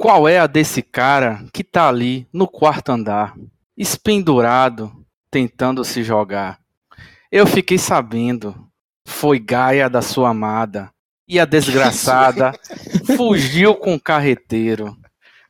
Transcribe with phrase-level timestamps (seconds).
[0.00, 3.34] qual é a desse cara que tá ali no quarto andar,
[3.76, 4.90] espendurado,
[5.30, 6.58] tentando se jogar?
[7.30, 8.66] Eu fiquei sabendo,
[9.06, 10.90] foi Gaia da sua amada,
[11.28, 12.52] e a desgraçada
[13.14, 14.96] fugiu com o carreteiro.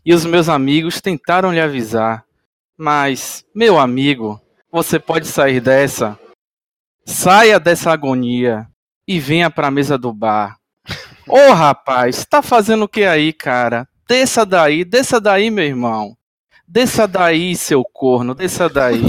[0.05, 2.25] E os meus amigos tentaram lhe avisar,
[2.77, 4.41] mas, meu amigo,
[4.73, 6.19] você pode sair dessa.
[7.07, 8.67] Saia dessa agonia
[9.07, 10.57] e venha pra mesa do bar.
[11.29, 13.87] Ô oh, rapaz, tá fazendo o que aí, cara?
[14.11, 16.17] Desça daí, desça daí, meu irmão.
[16.67, 19.05] Desça daí, seu corno, desça daí.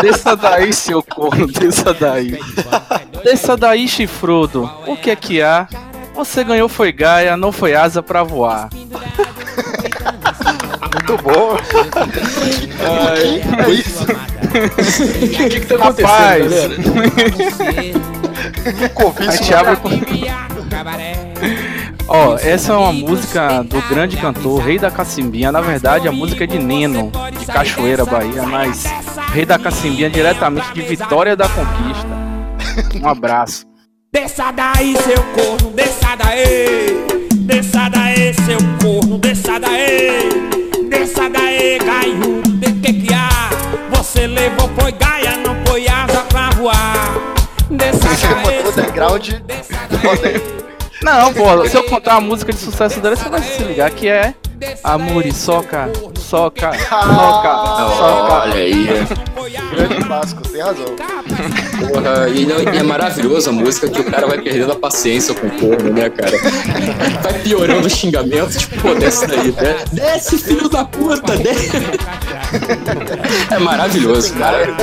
[0.00, 2.38] desça daí, seu corno, desça daí.
[3.24, 4.70] Desça daí, chifrudo.
[4.86, 5.66] O que é que há?
[6.14, 8.68] Você ganhou foi Gaia, não foi asa pra voar.
[10.92, 11.56] Muito bom.
[12.78, 14.04] Ai, é isso.
[14.04, 16.44] O que, que, que tá acontecendo, Rapaz.
[16.44, 16.68] galera?
[18.78, 19.38] Nunca ouvi A isso.
[19.42, 21.31] gente abre com...
[22.14, 25.50] Ó, essa é uma música do grande cantor Rei da Cacimbinha.
[25.50, 28.84] Na verdade, a música é de Neno, de Cachoeira, Bahia, mas
[29.32, 33.02] Rei da Cacimbinha é diretamente de Vitória da Conquista.
[33.02, 33.64] Um abraço.
[34.12, 37.06] Desça daí, seu corno, desça daí.
[37.34, 40.28] Desça daí, seu corno, desça daí.
[40.90, 43.48] Desça daí, gaiudo, de que que há?
[43.96, 47.14] Você levou, foi gaia, não foi asa pra voar.
[47.70, 49.30] Desça Você daí, botou seu underground.
[51.02, 54.08] Não, pô, se eu contar a música de sucesso dela, você vai se ligar que
[54.08, 54.34] é
[54.84, 58.32] Amore, soca, soca, soca, soca.
[58.42, 58.86] Olha aí.
[59.72, 60.84] Grande clássico, tem razão.
[61.88, 65.34] Porra, e, não- e é maravilhosa a música que o cara vai perdendo a paciência
[65.34, 66.30] com o corno, né, cara?
[67.22, 69.78] Vai piorando os xingamentos, tipo, pô, desce daí, né?
[69.90, 71.70] Desce, filho da puta, desce.
[73.50, 74.76] É maravilhoso, cara.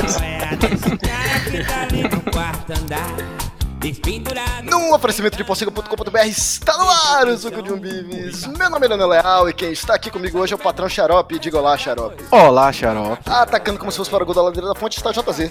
[4.62, 7.78] Num oferecimento de porcega.com.br está no ar o Suco de um.
[7.78, 11.38] Meu nome é Leonel Leal e quem está aqui comigo hoje é o patrão Xarope.
[11.38, 12.22] Diga olá, Xarope.
[12.30, 13.22] Olá, xarope.
[13.24, 15.50] Atacando como se fosse para o gol da ladeira da fonte está JZ.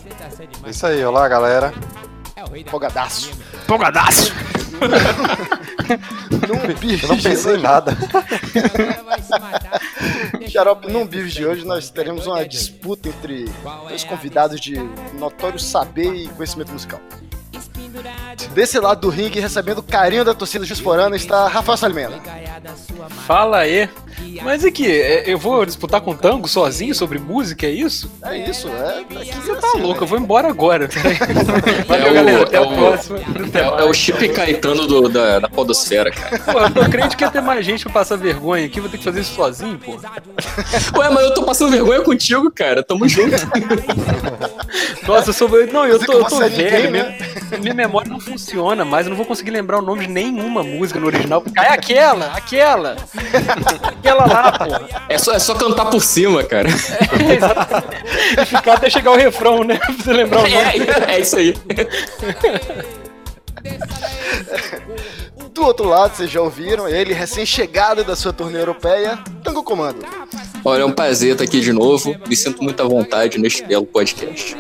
[0.68, 1.74] Isso aí, olá galera.
[2.56, 3.32] Empolgadaço.
[3.64, 4.32] Empolgadaço.
[6.48, 6.56] Num
[7.02, 7.98] Eu não pensei em nada.
[10.48, 13.46] Xarope, num Bibis de hoje nós teremos uma disputa entre
[13.88, 14.76] dois convidados de
[15.18, 17.00] notório saber e conhecimento musical.
[18.54, 22.20] Desse lado do ringue, recebendo o carinho da torcida jusporana, está Rafael Salimena.
[23.26, 23.90] Fala aí.
[24.44, 28.10] Mas aqui, é, eu vou disputar com o Tango sozinho sobre música, é isso?
[28.24, 29.00] É isso, é.
[29.18, 30.88] Aqui Você tá louco, eu vou embora agora.
[31.88, 32.44] Valeu, É o- galera.
[32.44, 33.18] Até é o o- próximo.
[33.18, 36.40] É, é o Chip Caetano do- da, da podosfera, cara.
[36.40, 38.98] Pô, eu tô crente que ia ter mais gente pra passar vergonha aqui, vou ter
[38.98, 39.92] que fazer isso sozinho, pô.
[41.00, 42.82] Ué, mas eu tô passando vergonha contigo, cara.
[42.84, 43.36] Tamo junto.
[45.08, 45.50] Nossa, eu sou.
[45.72, 47.18] Não, eu Dizer tô, que eu tô é velho, ninguém, né?
[47.50, 50.64] minha, minha memória não funciona mais, eu não vou conseguir lembrar o nome de nenhuma
[50.64, 51.44] música no original.
[51.58, 52.96] É aquela, aquela!
[54.10, 54.66] Aquela lá, pô.
[55.08, 56.70] É só, é só cantar por cima, cara.
[56.70, 59.78] E ficar até chegar o refrão, né?
[59.78, 60.56] Pra você lembrar o nome.
[60.56, 61.56] É, é isso aí.
[65.54, 70.06] Do outro lado, vocês já ouviram, ele recém-chegado da sua turnê europeia, Tango Comando.
[70.64, 72.16] Olha, é um prazer estar aqui de novo.
[72.28, 74.56] Me sinto muito à vontade neste belo podcast.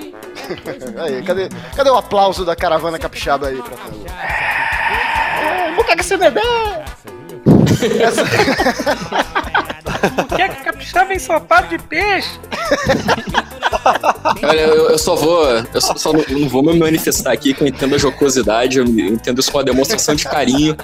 [1.01, 4.05] Aí, cadê, cadê o aplauso da caravana capixaba aí pra Tango?
[10.35, 12.39] Quer que capixaba ensopado de peixe?
[14.43, 15.45] Olha, eu, eu só vou.
[15.73, 18.85] Eu só, só não, não vou me manifestar aqui que eu entendo a jocosidade, eu
[18.85, 20.75] entendo isso como uma demonstração de carinho.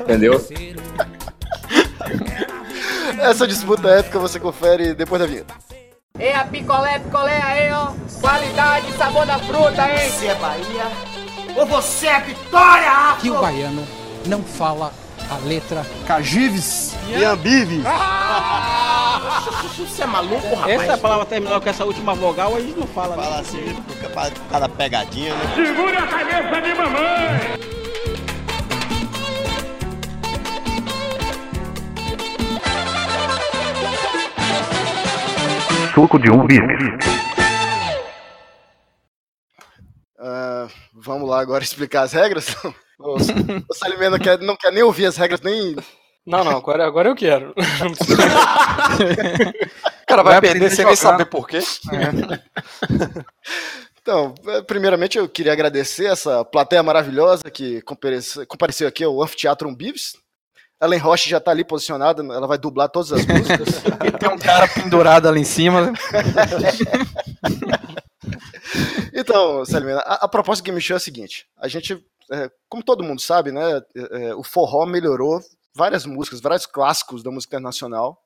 [0.00, 0.44] Entendeu?
[3.18, 5.54] Essa disputa épica você confere depois da vinheta.
[6.18, 7.92] É a picolé, picolé aí, ó.
[8.20, 10.10] Qualidade, sabor da fruta, hein?
[10.10, 10.86] Você é Bahia
[11.56, 13.16] ou você é Vitória?
[13.20, 13.86] que o baiano
[14.26, 14.92] não fala
[15.30, 17.82] a letra Cagives e Ambives.
[19.76, 20.82] Você é maluco, rapaz?
[20.82, 23.16] Essa palavra terminar com essa última vogal, a gente não fala.
[23.16, 23.22] né?
[23.22, 24.10] Fala assim, por
[24.50, 25.54] causa da pegadinha, né?
[25.54, 27.56] Segura a cabeça de mamãe!
[35.94, 36.60] Suco de um bife.
[40.18, 42.54] Ah, vamos lá agora explicar as regras?
[42.98, 45.76] O, o Salimena não quer, não quer nem ouvir as regras, nem.
[46.26, 47.50] Não, não, agora, agora eu quero.
[47.50, 47.54] O
[50.06, 51.58] cara vai, Vai perder sem nem saber por quê.
[54.00, 59.68] Então, eh, primeiramente eu queria agradecer essa plateia maravilhosa que comparece- compareceu aqui ao Anfiteatro
[59.68, 60.12] Umbives.
[60.80, 63.82] Ellen Roche já tá ali posicionada, ela vai dublar todas as músicas.
[64.20, 65.92] Tem um cara pendurado ali em cima.
[69.12, 71.98] Então, Salimena, a, a proposta do Game Show é a seguinte: a gente,
[72.32, 75.40] é, como todo mundo sabe, né, é, é, o forró melhorou
[75.74, 78.22] várias músicas, vários clássicos da música internacional.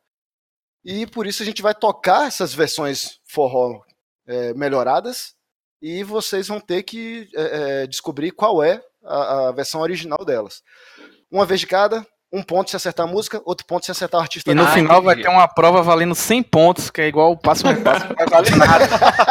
[0.84, 3.82] E por isso a gente vai tocar essas versões forró
[4.26, 5.34] é, melhoradas
[5.82, 10.62] e vocês vão ter que é, é, descobrir qual é a, a versão original delas.
[11.30, 14.22] Uma vez de cada, um ponto se acertar a música, outro ponto se acertar o
[14.22, 14.50] artista.
[14.50, 17.36] E no Ah, final vai ter uma prova valendo 100 pontos, que é igual o
[17.36, 18.88] passo a passo, não vai valer nada.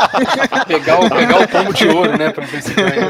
[0.67, 2.31] Pegar o, pegar o pombo de ouro, né?
[2.31, 3.09] Pra ver se ganha.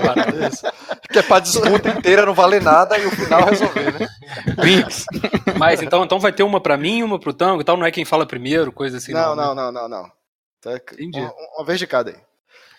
[1.11, 4.07] Que é pra disputa inteira não valer nada e o final resolver, né?
[4.55, 5.05] Brinks.
[5.57, 7.75] Mas então, então vai ter uma pra mim, uma pro tango e tal.
[7.75, 9.11] Não é quem fala primeiro, coisa assim.
[9.11, 9.43] não, né?
[9.43, 10.11] não, não, não, não.
[10.61, 11.19] Tá, Entendi.
[11.19, 12.17] Uma, uma vez de cada aí.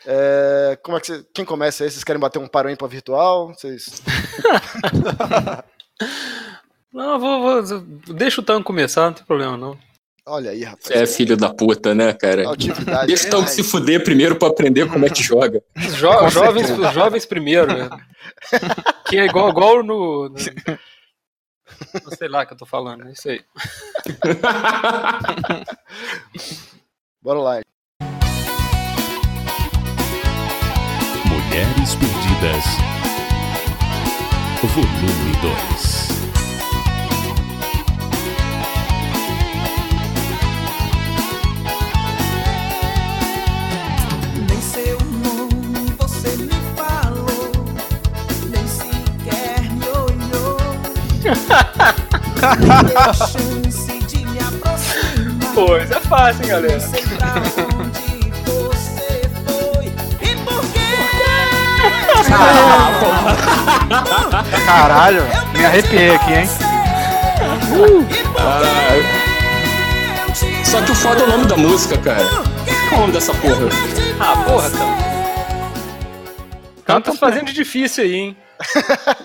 [0.06, 1.90] É, como é que você, quem começa aí?
[1.90, 3.48] Vocês querem bater um paro ímpar virtual?
[3.48, 4.00] Vocês...
[6.92, 7.80] Não, vou, vou.
[8.14, 9.78] Deixa o tango começar, não tem problema não.
[10.26, 10.90] Olha aí, rapaz.
[10.90, 12.46] É filho da puta, né, cara?
[12.46, 13.06] Altividade.
[13.06, 15.62] Deixa o tango se fuder primeiro pra aprender como é que joga.
[15.76, 17.88] Os jo- jovens, jovens primeiro, né?
[19.08, 20.34] Que é igual, igual no, no-
[22.04, 23.40] Não sei lá que eu tô falando, é isso aí.
[27.22, 27.60] Bora lá.
[31.26, 32.64] Mulheres Perdidas.
[34.62, 35.99] Volume 2.
[57.76, 57.98] Onde
[58.44, 59.86] você foi
[60.20, 60.90] e por quê?
[64.66, 65.22] Caralho,
[65.52, 66.48] me arrepiei aqui, hein?
[70.64, 72.24] Só que o foda é o nome da música, cara.
[72.24, 73.68] Qual é o nome dessa porra?
[74.20, 75.10] Ah, porra, tango.
[76.84, 78.36] Canta fazendo de difícil aí, hein?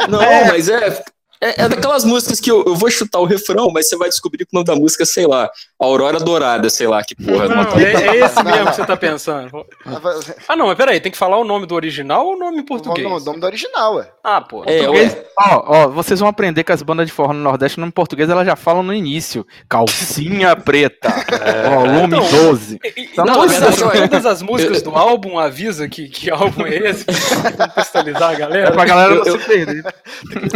[0.10, 1.04] Não, mas é,
[1.42, 1.64] é.
[1.64, 4.52] é daquelas músicas que eu, eu vou chutar o refrão, mas você vai descobrir que
[4.54, 5.50] o nome da música é, sei lá,
[5.80, 7.48] Aurora Dourada, sei lá, que porra.
[7.48, 9.66] Não, é, é esse mesmo que você tá pensando.
[10.48, 12.66] Ah, não, mas peraí, tem que falar o nome do original ou o nome em
[12.66, 13.06] português?
[13.06, 14.10] O nome do original, ué.
[14.24, 14.64] Ah, pô.
[14.66, 15.26] É, ué.
[15.40, 18.46] Ó, ó, vocês vão aprender que as bandas de forró no Nordeste, no português, elas
[18.46, 19.46] já falam no início.
[19.68, 21.10] Calcinha preta,
[21.70, 22.80] volume Então, 12.
[22.96, 23.78] Então, Não, verdade,
[24.10, 27.06] todas as músicas do álbum avisa que, que álbum é esse,
[27.42, 28.72] pra contextualizar a É galera.
[28.72, 29.84] pra galera não Eu- se perder.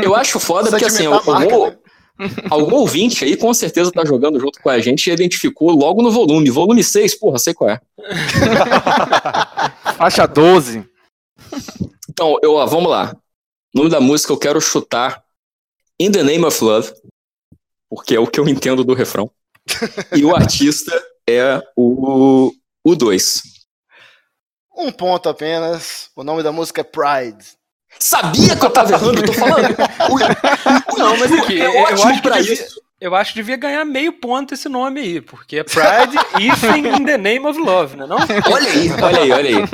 [0.04, 1.78] Eu acho foda porque assim, Sedimentar a marca, algum, né?
[2.50, 6.12] algum ouvinte aí com certeza tá jogando junto com a gente e identificou logo no
[6.12, 6.50] volume.
[6.50, 7.82] Volume 6, porra, sei qual é.
[9.98, 10.86] Faixa 12.
[12.10, 13.16] Então, eu, ó, vamos lá.
[13.74, 15.24] O nome da música eu quero chutar
[16.00, 16.92] In the Name of Love,
[17.90, 19.30] porque é o que eu entendo do refrão.
[20.16, 20.92] E o artista
[21.30, 22.52] é o
[22.84, 23.42] o 2.
[24.76, 26.10] Um ponto apenas.
[26.16, 27.59] O nome da música é Pride.
[28.02, 29.76] Sabia que eu tava errando, eu tô falando.
[30.98, 32.82] Não, mas aqui, é eu, acho que pra devia, isso.
[33.02, 37.06] eu acho que devia ganhar meio ponto esse nome aí, porque é Pride Ifing in
[37.06, 38.06] the Name of Love, né?
[38.06, 38.18] Não?
[38.18, 39.66] Olha aí, olha aí, olha aí.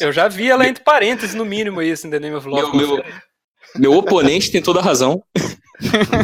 [0.00, 2.76] Eu já vi ela entre parênteses, no mínimo, isso, in the Name of Love.
[2.76, 3.04] Meu, meu,
[3.76, 5.22] meu oponente tem toda a razão.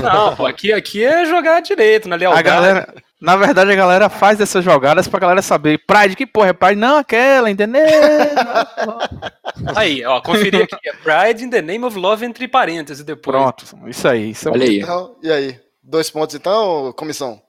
[0.02, 2.42] Não, pô, aqui, aqui é jogar direito, na A lealdade.
[2.44, 5.82] galera, na verdade, a galera faz essas jogadas pra galera saber.
[5.86, 6.76] Pride, que porra é Pride?
[6.76, 7.84] Não, aquela, entendeu?
[9.76, 10.76] Aí, ó, conferir aqui.
[10.88, 13.36] É Pride in the Name of Love entre parênteses depois.
[13.36, 14.30] Pronto, isso aí.
[14.30, 14.80] Isso é- Olha aí.
[14.80, 15.60] Então, e aí?
[15.82, 17.40] Dois pontos então, comissão?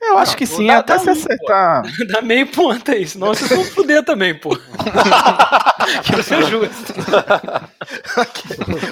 [0.00, 1.82] Eu acho que sim, dá- até dá se um, acertar.
[2.10, 4.56] Dá meio ponto aí, senão vocês vão fuder também, pô.
[6.06, 6.94] Quero ser justo.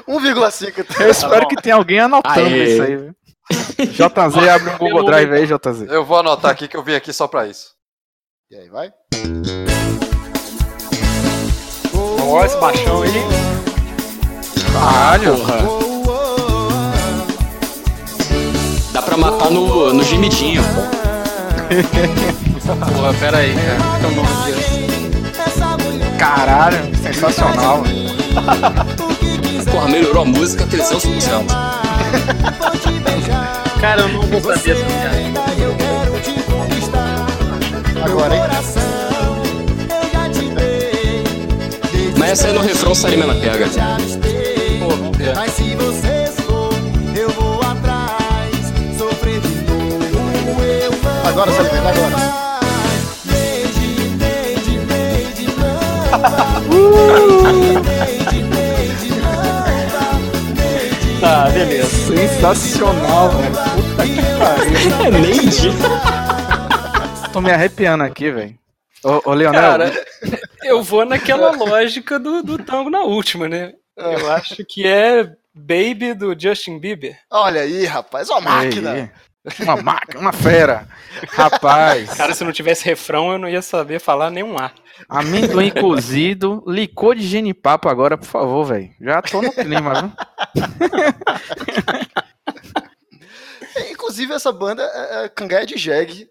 [0.06, 0.78] 1,5.
[0.78, 1.06] então.
[1.06, 2.64] Eu espero que tenha alguém anotando Aê.
[2.74, 2.96] isso aí.
[2.96, 3.14] viu?
[3.86, 5.82] JZ, abre um Google Drive aí, JZ.
[5.88, 7.68] Eu vou anotar aqui que eu vim aqui só pra isso.
[8.50, 8.90] E aí, vai?
[12.20, 13.10] Ó, esse baixão aí.
[14.72, 15.36] Caralho.
[18.92, 20.62] Dá pra matar no, no gemidinho.
[20.74, 20.82] pô.
[22.96, 23.78] Porra, pera aí, cara.
[24.44, 24.88] Disso?
[26.18, 27.82] Caralho, sensacional.
[27.82, 28.08] velho.
[29.70, 31.46] Porra, melhorou a música 300%.
[33.80, 35.16] Cara, eu não vou saber essa piada.
[38.04, 38.42] Agora, hein?
[42.18, 43.66] Mas essa aí no refrão Sarimena pega.
[44.80, 45.34] Pô, vamos ver.
[45.36, 46.72] Mas se você for,
[47.16, 48.72] eu vou atrás.
[48.98, 51.28] Sofrer de novo, eu vou.
[51.28, 52.16] Agora, Salimena, agora.
[53.26, 54.08] Lady,
[61.48, 61.88] Tá, beleza.
[61.88, 63.54] Sensacional, velho.
[63.54, 64.68] Puta que pariu.
[65.06, 65.70] É Neide?
[67.32, 68.58] Tô me arrepiando aqui, velho.
[69.02, 69.92] Ô, ô Leonel, Cara,
[70.64, 73.72] eu vou naquela lógica do, do tango na última, né?
[73.96, 75.24] Eu acho que é
[75.54, 77.16] Baby do Justin Bieber.
[77.30, 78.94] Olha aí, rapaz, ó, máquina.
[78.94, 79.10] Ei, ei.
[79.60, 80.86] Uma máquina, uma fera.
[81.30, 84.70] Rapaz, Cara, se não tivesse refrão, eu não ia saber falar nenhum A.
[85.08, 88.90] amendoim cozido, licor de genipapo agora, por favor, velho.
[89.00, 90.12] Já tô no clima, viu?
[93.76, 96.28] É, Inclusive, essa banda é, é Cangaia de Jeg,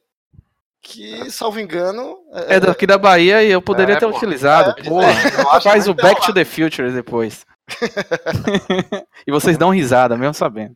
[0.81, 2.17] que, salvo engano.
[2.33, 4.15] É, É daqui da Bahia e eu poderia É, ter pô.
[4.15, 4.75] utilizado.
[4.79, 7.45] É, Porra, faz o Back to the Future depois.
[9.27, 10.75] e vocês dão risada, mesmo sabendo.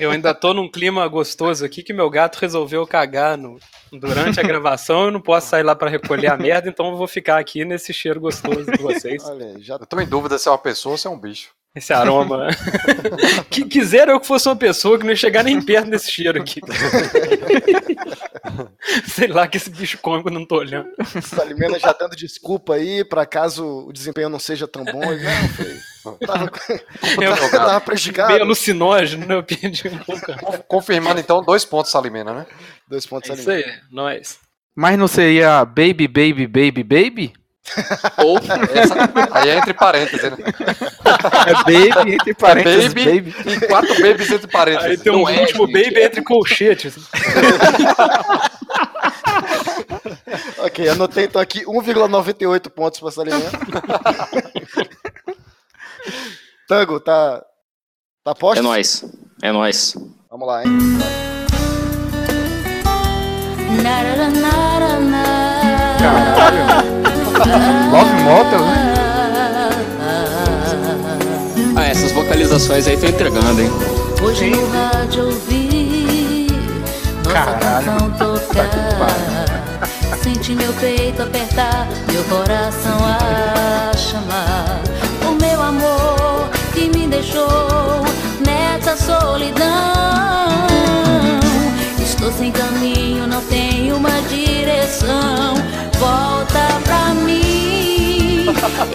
[0.00, 3.58] Eu ainda tô num clima gostoso aqui que meu gato resolveu cagar no-
[3.92, 5.04] durante a gravação.
[5.06, 7.92] Eu não posso sair lá pra recolher a merda, então eu vou ficar aqui nesse
[7.92, 9.22] cheiro gostoso de vocês.
[9.24, 11.50] Olha já Eu tô em dúvida se é uma pessoa ou se é um bicho.
[11.74, 12.48] Esse aroma.
[13.48, 16.40] que quisera eu que fosse uma pessoa que não ia chegar nem perto desse cheiro
[16.40, 16.60] aqui.
[19.06, 20.88] Sei lá que esse bicho come quando eu não tô olhando.
[21.22, 25.00] Salimena já dando desculpa aí, pra caso o desempenho não seja tão bom.
[25.00, 25.80] Não, foi.
[26.26, 26.50] Tava,
[27.20, 28.32] Eu- tava prejudicado.
[28.32, 29.34] Meio alucinógeno, né?
[29.36, 30.64] Eu perdi um pouco.
[30.66, 32.46] Confirmando então, dois pontos Salimena, né?
[32.88, 34.38] Dois pontos É isso aí, nós.
[34.74, 37.32] Mas não seria Baby, Baby, Baby, Baby?
[38.24, 38.38] Ou
[38.74, 38.94] Essa-
[39.32, 40.36] aí é entre parênteses, né?
[41.46, 43.34] É Baby entre parênteses, Baby, Baby.
[43.52, 45.00] e quatro babies entre Aí parênteses.
[45.02, 46.94] tem um Não é, último gente, baby é- entre colchetes.
[50.58, 53.44] Ok, anotei então aqui 1,98 pontos pra Salimena.
[56.68, 57.42] Tango, tá.
[58.24, 58.58] Tá posto?
[58.58, 59.04] é nóis.
[59.42, 59.96] É nóis.
[60.30, 60.70] Vamos lá, hein?
[67.90, 68.94] Love Motel, né?
[71.76, 73.70] Ah, essas vocalizações aí estão entregando, hein?
[74.22, 76.46] Hoje no rádio ouvi
[77.24, 77.86] nossa Caralho.
[77.86, 78.70] canção tocar.
[80.22, 84.80] Senti meu peito apertar, meu coração a chamar.
[85.26, 88.04] O meu amor que me deixou
[88.44, 90.69] nessa solidão.
[92.20, 95.54] Estou sem caminho, não tenho uma direção.
[95.98, 98.44] Volta pra mim,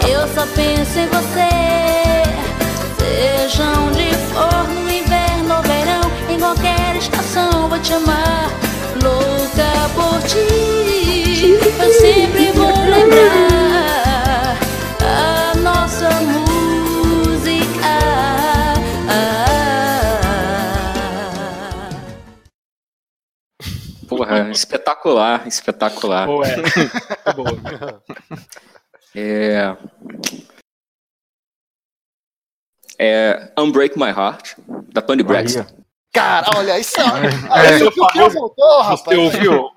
[0.08, 2.22] eu só penso em você.
[2.96, 8.48] Seja onde for, no inverno ou verão, em qualquer estação vou te amar.
[9.02, 13.45] Louca por ti, eu sempre vou lembrar
[24.16, 26.26] Porra, espetacular, espetacular.
[26.26, 26.56] Boa, é.
[27.24, 28.02] Tá boa.
[29.18, 29.74] É.
[32.98, 33.52] É.
[33.58, 34.56] Unbreak My Heart,
[34.92, 35.64] da Tony Braxton.
[36.12, 37.04] Cara, olha, isso é.
[37.48, 37.74] É.
[37.76, 39.02] Aí o Piu voltou, rapaz.
[39.04, 39.70] Você ouviu?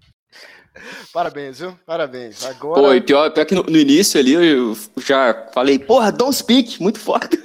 [1.13, 1.77] Parabéns, viu?
[1.85, 2.43] Parabéns.
[2.45, 2.81] Agora.
[2.81, 6.81] Pô, e pior, pior que no, no início ali eu já falei, porra, don't speak,
[6.81, 7.29] muito foda.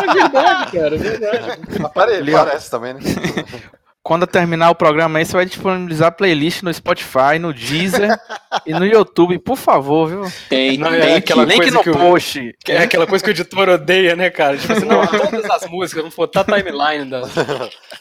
[0.00, 1.60] É verdade, cara, é verdade.
[1.94, 2.44] Pare- Ali, ó.
[2.44, 3.00] parece também, né?
[4.02, 8.18] Quando terminar o programa aí, você vai disponibilizar playlist no Spotify, no Deezer
[8.66, 10.32] e no YouTube, por favor, viu?
[10.48, 12.54] Tem, Não, tem é aquela Link coisa no que o- post.
[12.64, 14.56] Que é aquela coisa que o editor odeia, né, cara?
[14.56, 17.20] Tipo assim, não, todas as músicas, vamos botar a timeline da.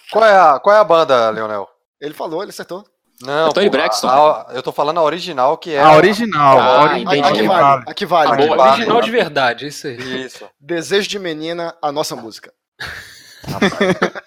[0.10, 1.68] Qual é a, qual é a banda, Leonel?
[2.00, 2.84] Ele falou, ele acertou.
[3.22, 4.08] Não, É Tony pô, Braxton.
[4.08, 5.82] a- a- eu tô falando a original, que é.
[5.82, 6.58] A original.
[6.60, 7.28] Ah, a entendi.
[7.28, 7.84] Aqui vale.
[7.88, 8.28] Aqui vale.
[8.30, 8.56] Tá aqui bom.
[8.56, 8.72] vale.
[8.72, 10.26] Original de verdade, isso aí.
[10.26, 10.46] Isso.
[10.60, 12.52] Desejo de menina, a nossa música.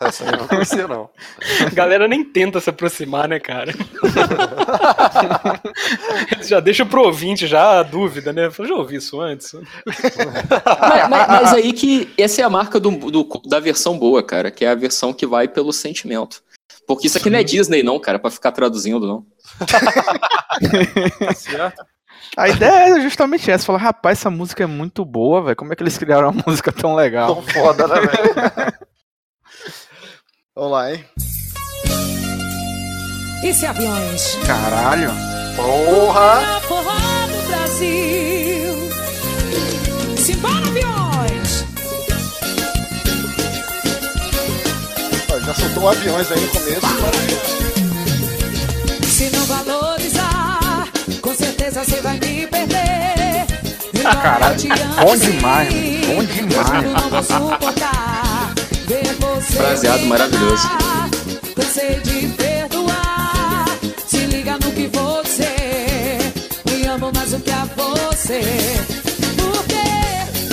[0.01, 1.09] Essa aí eu não conhecia, não.
[1.67, 3.73] A galera nem tenta se aproximar, né, cara?
[6.43, 8.47] já deixa pro ouvinte já a dúvida, né?
[8.59, 9.53] Eu já ouvi isso antes.
[9.85, 14.51] Mas, mas- mas aí que essa é a marca do, do- da versão boa, cara,
[14.51, 16.43] que é a versão que vai pelo sentimento.
[16.87, 19.25] Porque isso aqui não é Disney, não, cara, pra ficar traduzindo, não.
[21.19, 21.85] Tá certo?
[22.37, 23.65] A ideia é justamente essa.
[23.65, 25.57] Falar, rapaz, essa música é muito boa, velho.
[25.57, 27.35] Como é que eles criaram uma música tão legal?
[27.35, 28.35] Tão foda, né, velho?
[30.55, 31.05] Vamos lá, hein?
[33.45, 34.37] E se aviões?
[34.47, 35.11] Caralho.
[35.57, 36.61] Porra!
[36.61, 38.73] Forró do Brasil.
[40.17, 40.72] Simbora,
[45.53, 46.87] já soltou aviões aí no começo.
[49.07, 50.89] Se não valorizar,
[51.21, 53.45] com certeza você vai me perder.
[54.05, 54.57] Ah, caralho.
[54.63, 54.69] Eu
[55.05, 56.07] Bom demais, mano.
[56.07, 56.85] Bom demais.
[57.31, 57.43] Eu
[59.43, 60.67] Fraseado maravilhoso.
[61.55, 63.67] Cansei de perdoar.
[64.07, 65.55] Se liga no que você
[66.71, 68.41] me amo mais do que a você.
[69.37, 69.85] Porque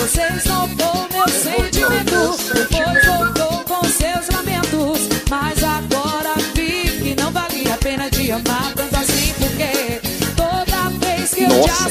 [0.01, 2.35] você esnobou meu sentimento.
[2.53, 3.38] Depois voltou
[8.45, 9.33] amar tanto assim.
[9.39, 10.01] Porque
[10.35, 11.89] toda vez que eu te Nossa.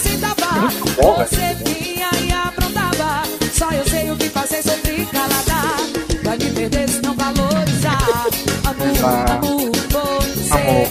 [1.00, 1.28] bom, velho.
[1.28, 3.22] Você vinha e aprontava.
[3.52, 5.76] Só eu sei o que fazer, sofri calada.
[6.22, 8.26] Vai me perder se não valorizar.
[8.64, 9.32] Amor, Ah.
[9.34, 10.54] amor, você.
[10.54, 10.88] Amor.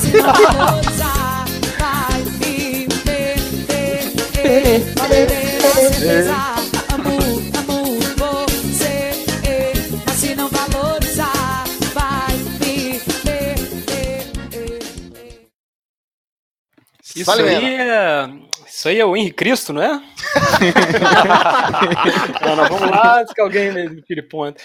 [0.00, 1.44] Se não valorizar,
[1.78, 4.92] vai me perder.
[4.96, 6.55] Vai perder a certeza.
[17.16, 17.58] Isso Salimena.
[17.58, 18.46] aí é.
[18.68, 19.88] Isso aí é o Henrique Cristo, não é?
[22.44, 24.60] não, não, vamos lá, antes que alguém me tire ponto.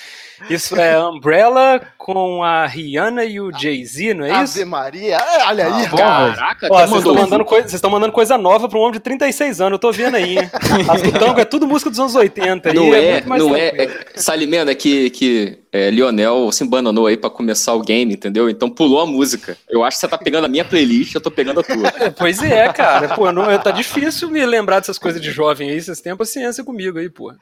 [0.49, 4.57] Isso é Umbrella com a Rihanna e o Jay-Z, não é isso?
[4.57, 5.15] Ave Maria.
[5.15, 6.33] É, olha aí, bom, cara.
[6.33, 8.99] Caraca, Ó, vocês estão mandando, coisa, vocês estão mandando coisa nova pra um homem de
[8.99, 10.39] 36 anos, eu tô vendo aí.
[10.39, 10.51] hein?
[10.89, 12.69] As do tango é tudo música dos anos 80.
[12.69, 17.07] aí Não é, muito mais não é, é Salimena que, que é, Lionel se embananou
[17.07, 18.49] aí pra começar o game, entendeu?
[18.49, 19.57] Então pulou a música.
[19.69, 21.87] Eu acho que você tá pegando a minha playlist, eu tô pegando a tua.
[21.99, 23.15] É, Pois é, cara.
[23.15, 25.81] Pô, não, tá difícil me lembrar dessas coisas de jovem aí.
[25.81, 27.33] Vocês têm paciência comigo aí, pô.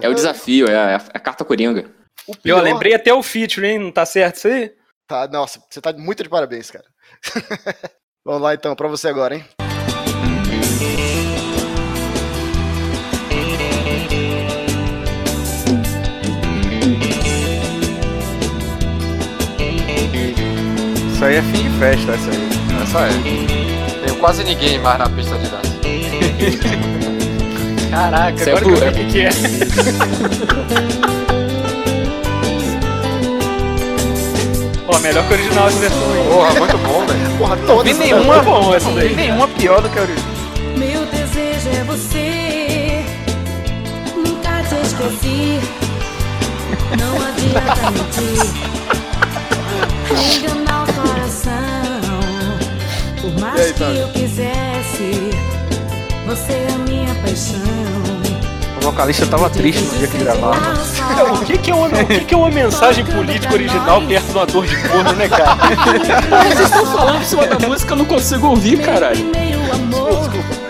[0.00, 1.90] É o desafio, é a, é a carta coringa.
[2.26, 3.78] O Eu pior- lembrei até o feature, hein?
[3.78, 4.72] Não tá certo isso aí?
[5.08, 6.84] Tá, nossa, você tá muito de parabéns, cara.
[8.24, 9.44] Vamos lá então, pra você agora, hein?
[21.26, 22.48] Isso aí é fim de festa, essa aí.
[22.82, 23.08] Essa é.
[24.06, 25.74] Tenho quase ninguém mais na pista de dança.
[27.90, 29.30] Caraca, Isso é agora que eu pro- vi o que é.
[34.88, 36.22] Ó, melhor que o original essa versão aí.
[36.28, 37.36] Porra, muito bom, velho.
[37.38, 39.08] Porra, Não vi nenhuma, bom essa não daí.
[39.08, 40.30] vi nenhuma pior do que a original.
[40.76, 43.04] Meu desejo é você.
[44.14, 45.58] Nunca te esqueci.
[46.98, 48.46] Não adianta mentir.
[50.38, 50.65] Enganar.
[53.26, 55.30] Por mais aí, que eu quisesse,
[56.24, 57.60] você é a minha paixão.
[58.78, 60.56] O vocalista tava triste no dia que gravava.
[61.34, 64.32] O que, que, é uma, o que, que é uma mensagem política original perto de
[64.32, 65.56] uma dor de corno, né, cara?
[66.54, 69.16] Vocês estão falando em cima da música, eu não consigo ouvir, caralho.
[69.16, 70.65] Primeiro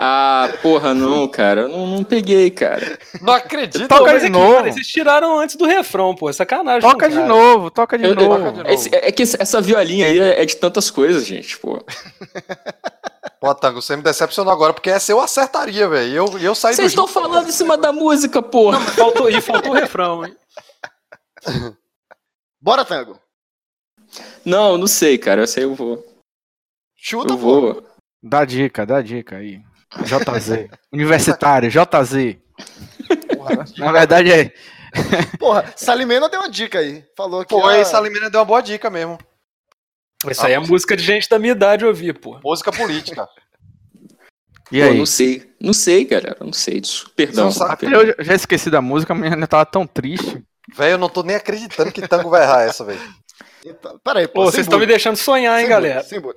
[0.00, 1.62] Ah, porra, não, cara.
[1.62, 2.96] Eu não, não peguei, cara.
[3.20, 3.88] Não acredito.
[3.88, 4.54] Toca de é que, novo.
[4.54, 6.30] cara, vocês tiraram antes do refrão, pô.
[6.30, 6.88] é Sacanagem.
[6.88, 7.26] Toca de cara.
[7.26, 8.28] novo, toca de Eu- novo.
[8.38, 8.70] Toca de novo.
[8.70, 11.84] Esse- é que esse- essa violinha aí é é de tantas coisas, gente, pô.
[13.40, 16.12] Pô, Tango, você me decepcionou agora, porque essa eu acertaria, velho.
[16.12, 18.80] Eu, e eu saí Vocês estão falando em cima da música, porra.
[18.80, 20.36] Faltou, e faltou o refrão, hein?
[22.60, 23.18] Bora, Tango.
[24.44, 25.42] Não, não sei, cara.
[25.42, 26.04] Eu sei, eu vou.
[26.96, 27.60] Chuta, Eu pô.
[27.60, 27.86] vou.
[28.22, 29.60] Dá dica, dá dica aí.
[30.04, 30.68] JZ.
[30.92, 32.36] Universitário, JZ.
[33.78, 34.52] Na verdade é.
[35.38, 37.04] Porra, Salimena deu uma dica aí.
[37.16, 37.48] Falou que.
[37.54, 39.18] Pô, essa Salimena deu uma boa dica mesmo.
[40.28, 42.40] Isso aí é música de gente da minha idade ouvir, pô.
[42.42, 43.28] Música política.
[44.72, 44.98] E Pô, aí?
[44.98, 45.50] não sei.
[45.60, 46.36] Não sei, galera.
[46.40, 47.10] Não sei disso.
[47.16, 47.50] Perdão.
[47.78, 48.00] Perdão.
[48.02, 50.42] Eu já- já esqueci da música, a menina tava tão triste.
[50.74, 53.00] Velho, eu não tô nem acreditando que Tango vai errar essa, velho.
[53.66, 54.44] Então, peraí, pô.
[54.44, 56.02] Vocês estão me deixando sonhar, hein, sem galera?
[56.04, 56.20] sem.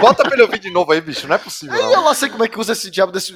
[0.00, 1.26] Bota pra ele ouvir de novo aí, bicho.
[1.26, 2.14] Não é possível, Ih, Eu não.
[2.14, 3.34] sei como é que usa esse diabo desse.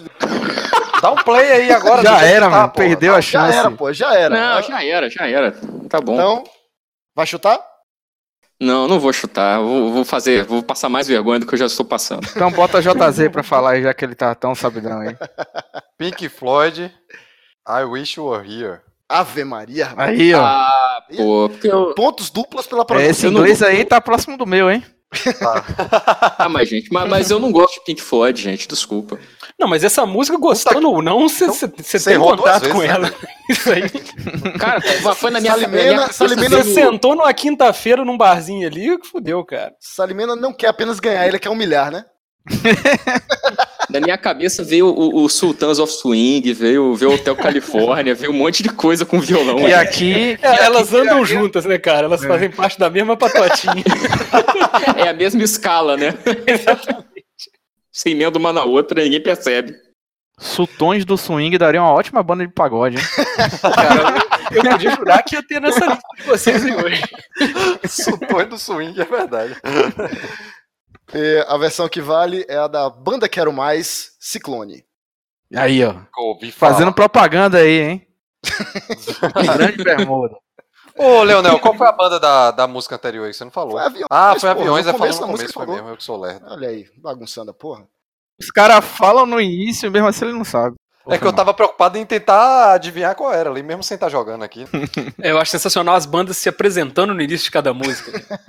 [1.00, 2.02] Dá um play aí agora.
[2.02, 2.68] Já era, tá, mano.
[2.70, 2.86] porra.
[2.86, 3.58] Perdeu a Já chance.
[3.58, 4.34] era, pô, já era.
[4.36, 5.52] Não, já era, já era.
[5.88, 6.14] Tá bom.
[6.14, 6.44] Então,
[7.14, 7.58] vai chutar?
[8.60, 9.58] Não, não vou chutar.
[9.60, 12.26] Vou, vou fazer, vou passar mais vergonha do que eu já estou passando.
[12.36, 15.16] Então bota JZ pra falar aí, já que ele tá tão sabidão aí.
[15.96, 16.94] Pink Floyd,
[17.66, 18.80] I Wish You Were Here.
[19.10, 19.86] Ave Maria.
[19.86, 20.10] rapaz.
[20.18, 20.40] Aí, ó.
[20.44, 21.94] Ah, pô, porque eu.
[21.94, 23.10] Pontos duplos pela É, pronúncia.
[23.10, 24.84] Esse não- inglês aí tá próximo do meu, hein?
[26.38, 29.18] Ah, mas, gente, mas, mas eu não gosto de Pink Floyd, gente, desculpa.
[29.58, 32.82] Não, mas essa música, gostando ou não, você Você tem errou duas contato vezes, com
[32.82, 32.86] né?
[32.88, 33.14] ela.
[33.50, 33.90] Isso aí.
[34.58, 34.80] Cara,
[35.16, 39.44] foi na minha, Salimena- Salimena- Você veio- sentou numa quinta-feira num barzinho ali, que fudeu,
[39.44, 39.74] cara.
[39.80, 42.04] Salimena não quer apenas ganhar, ele quer humilhar, né?
[43.90, 48.32] Na minha cabeça veio o, o Sultans of Swing, veio, veio o Hotel Califórnia, veio
[48.32, 49.58] um monte de coisa com violão.
[49.60, 49.74] E aí.
[49.74, 50.38] aqui.
[50.40, 52.06] É, elas andam juntas, né, cara?
[52.06, 53.84] Elas fazem parte da mesma patotinha.
[54.96, 56.14] É a mesma escala, né?
[57.90, 59.74] Se emenda uma na outra, ninguém percebe.
[60.38, 63.02] Sultões do Swing daria uma ótima banda de pagode, hein?
[63.60, 64.14] Cara,
[64.50, 67.02] eu podia jurar que ia ter nessa lista de vocês hoje.
[67.86, 69.54] Sultões do Swing, é verdade.
[71.14, 74.84] E a versão que vale é a da Banda Quero Mais, Ciclone.
[75.54, 75.94] Aí, ó.
[76.52, 78.06] Fazendo propaganda aí, hein?
[79.56, 80.36] Grande bermuda.
[80.96, 83.34] Ô, Leonel, qual foi a banda da, da música anterior aí?
[83.34, 83.72] Você não falou.
[83.72, 85.74] Foi Aviões, ah, foi porra, Aviões, é falando no começo, música foi falou.
[85.76, 86.46] mesmo, eu que sou lerdo.
[86.48, 87.86] Olha aí, bagunçando a porra.
[88.40, 90.76] Os caras falam no início, mesmo assim ele não sabe.
[91.08, 94.44] É que eu tava preocupado em tentar adivinhar qual era ali, mesmo sem estar jogando
[94.44, 94.64] aqui.
[95.18, 98.12] Eu acho sensacional as bandas se apresentando no início de cada música.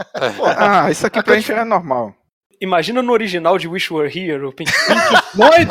[0.56, 2.14] Ah, isso aqui pra gente é normal.
[2.62, 5.02] Imagina no original de Wish Were Here, o Pink Pink
[5.34, 5.68] Floyd.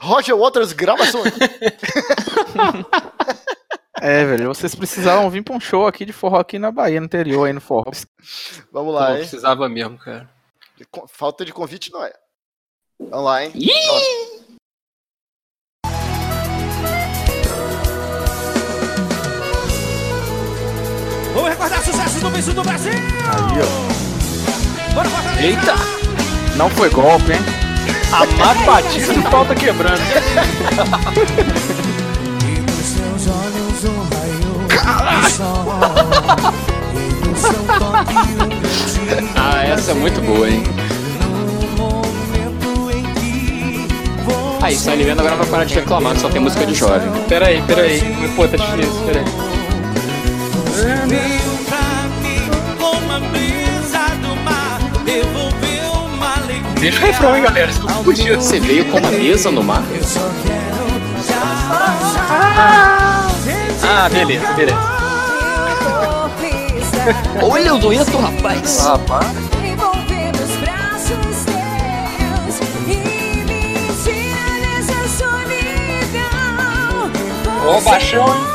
[0.00, 1.32] Roger Waters gravações.
[4.02, 7.04] É, velho, vocês precisavam vir pra um show aqui de forró aqui na Bahia, no
[7.04, 7.90] interior, aí no forró.
[8.72, 9.18] Vamos lá, Não hein?
[9.18, 10.26] precisava mesmo, cara.
[11.08, 12.10] Falta de convite não é.
[12.98, 13.52] Vamos lá, hein?
[21.34, 22.92] Vamos recordar sucessos do Bicho do Brasil!
[22.92, 24.94] Aí, ó.
[24.94, 25.08] Bora!
[25.40, 25.74] Eita!
[26.56, 27.38] Não foi golpe, hein?
[28.12, 30.00] Amado Batista e pauta quebrando.
[32.44, 35.64] E nos seus olhos um raio de sol
[36.94, 38.14] E no seu toque
[39.14, 40.62] um Ah, essa é muito boa, hein?
[44.62, 47.10] Aí, São Livendo agora vai parar de reclamar que só tem música de jovem.
[47.28, 48.00] Peraí, peraí.
[48.36, 49.24] Pô, tá difícil, peraí.
[50.84, 57.42] Veio pra mim como a brisa do mar Devolveu uma alegria Deixa o refrão, hein,
[57.42, 57.70] galera.
[57.70, 58.36] Isso não podia.
[58.36, 59.82] Você veio com uma mesa no mar?
[59.94, 60.86] Eu só quero
[61.26, 61.34] te
[63.86, 64.78] Ah, beleza, beleza.
[67.42, 68.78] Olha o dueto, rapaz!
[68.84, 69.26] Rapaz.
[74.62, 77.10] Nessa solidão.
[77.66, 78.50] Ó, baixão, hein?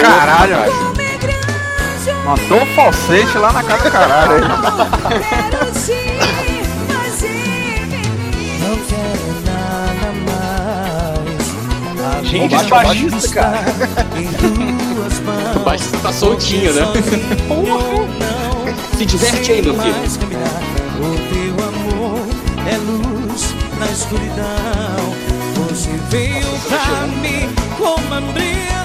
[0.00, 0.87] Caralho, grande
[2.28, 4.40] mandou o falsete lá na casa do caralho.
[12.20, 13.64] mais Gente, esse baixista, cara.
[15.56, 16.82] O baixista tá soltinho, né?
[18.98, 19.94] Se diverte aí, meu filho.
[21.00, 22.26] O teu amor
[22.66, 25.14] é luz na escuridão.
[25.70, 28.77] Você veio pra mim como a brisa do mar.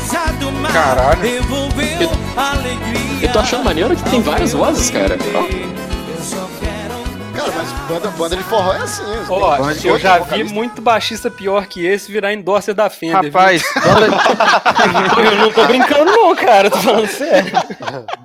[0.72, 1.22] Caralho.
[1.22, 3.28] Devolveu alegria.
[3.28, 5.18] Eu tô achando maneiro que tem várias vozes, cara.
[5.34, 6.94] Ó, Eu só quero
[7.36, 9.04] Cara, mas banda, banda de forró é assim.
[9.28, 10.54] Ó, tem eu já vi vocalista.
[10.54, 13.26] muito baixista pior que esse virar endorser da Fender.
[13.26, 14.06] Rapaz, banda,
[15.32, 16.70] eu não tô brincando não, cara.
[16.70, 17.52] Tô falando sério.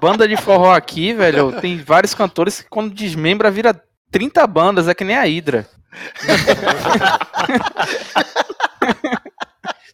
[0.01, 3.75] banda de forró aqui, velho, tem vários cantores que quando desmembra vira
[4.11, 5.67] 30 bandas, é que nem a Hydra.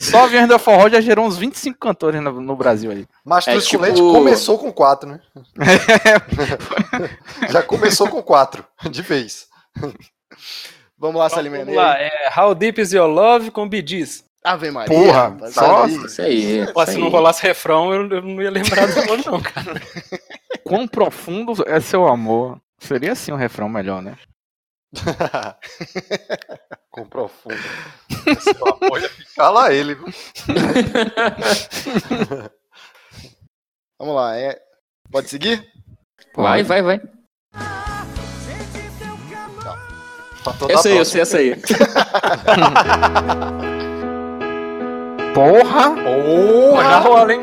[0.00, 3.06] Só a Aviões da Forró já gerou uns 25 cantores no, no Brasil aí.
[3.24, 5.20] Mas É, tipo- Leite começou com quatro, né?
[7.50, 9.46] Já começou com quatro, de vez.
[10.98, 11.64] Vamos lá, Salimene.
[11.64, 14.24] Vamos lá, é How Deep Is Your Love com Gees.
[14.42, 14.94] Ave Maria.
[14.96, 16.70] Porra, só- isso aí.
[16.72, 19.80] Pô, se não rolasse refrão, eu, eu não ia lembrar do nome não, cara.
[20.64, 22.60] Quão profundo é seu amor?
[22.78, 24.16] Seria assim um refrão melhor, né?
[26.94, 27.56] com profundo.
[27.56, 30.06] Ia ficar lá ele, viu?
[33.98, 34.56] Vamos lá, é.
[35.10, 35.66] Pode seguir?
[36.36, 37.00] Vai, vai, vai.
[40.68, 41.56] Essa a aí, eu sei essa aí.
[45.34, 45.90] Porra!
[45.90, 47.40] Pô, já rola, hein?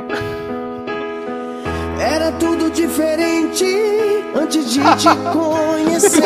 [2.02, 3.64] Era tudo diferente
[4.36, 6.24] antes de te conhecer.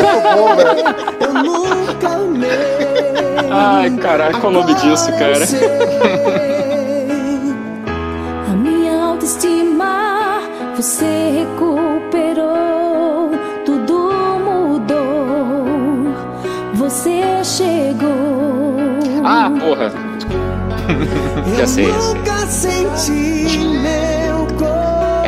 [1.20, 2.48] Eu nunca amei.
[3.52, 5.44] Ai, caraca, qual o nome disso, cara?
[8.48, 10.40] A minha autoestima
[10.74, 13.32] você recuperou,
[13.66, 14.10] tudo
[14.42, 16.14] mudou.
[16.72, 18.76] Você chegou.
[19.22, 19.92] Ah, porra.
[21.58, 21.92] Já sei,
[22.24, 22.86] já sei.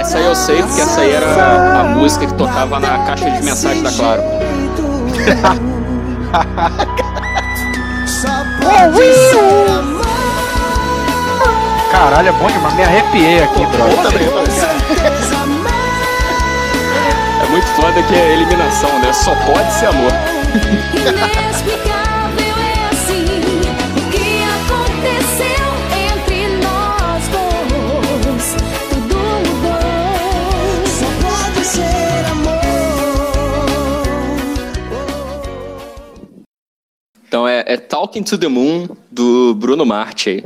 [0.08, 3.42] Essa aí eu sei, porque essa aí era a música que tocava na caixa de
[3.42, 4.22] mensagem da Claro.
[11.92, 12.74] Caralho, é bom demais.
[12.74, 14.22] Me arrepiei aqui, brother.
[17.42, 19.12] É muito foda que é eliminação, né?
[19.12, 20.12] Só pode ser amor.
[38.08, 40.42] é, é Talking to the Moon do Bruno Marte aí.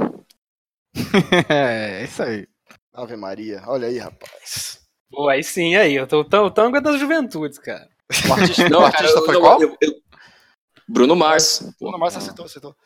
[1.49, 2.47] É, isso aí.
[2.95, 3.63] Ave Maria.
[3.67, 4.81] Olha aí, rapaz.
[5.11, 5.95] Pô, aí sim, aí.
[5.95, 7.89] Eu tô, o tan- o tango é das juventudes, cara.
[8.29, 9.63] O artista, Não, o cara, artista eu- foi eu- qual?
[9.63, 9.95] eu- eu-
[10.89, 11.63] Bruno Mars.
[11.81, 12.77] Bruno Mars acertou, acertou.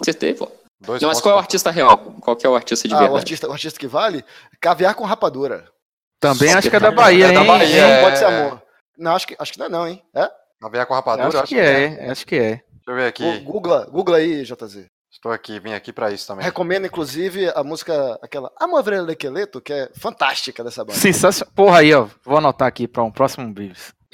[0.00, 0.50] Acertei, pô.
[0.80, 1.96] Dois Não, mas qual é o artista real?
[2.20, 3.18] Qual que é o artista de Ah, o verdade?
[3.20, 4.24] artista, o artista que vale?
[4.60, 5.70] Caviar com rapadura.
[6.18, 7.46] Também Só acho que que é da é Bahia, da hein?
[7.46, 8.02] Bahia, Não é.
[8.02, 8.62] pode ser amor.
[8.98, 10.02] Não, acho que, acho que não é não, hein?
[10.14, 10.30] É?
[10.60, 11.28] Caviar com rapadura?
[11.28, 12.64] Acho que é, acho que é.
[12.90, 13.38] Deixa eu ver aqui.
[13.44, 14.86] Googla, Googla aí, JZ.
[15.12, 16.44] Estou aqui, vim aqui pra isso também.
[16.44, 20.98] Recomendo, inclusive, a música, aquela Amovrele Lequeleto, que é fantástica dessa banda.
[20.98, 21.52] Sensacional.
[21.54, 22.06] Porra aí, ó.
[22.24, 23.92] Vou anotar aqui pra um próximo Beavis.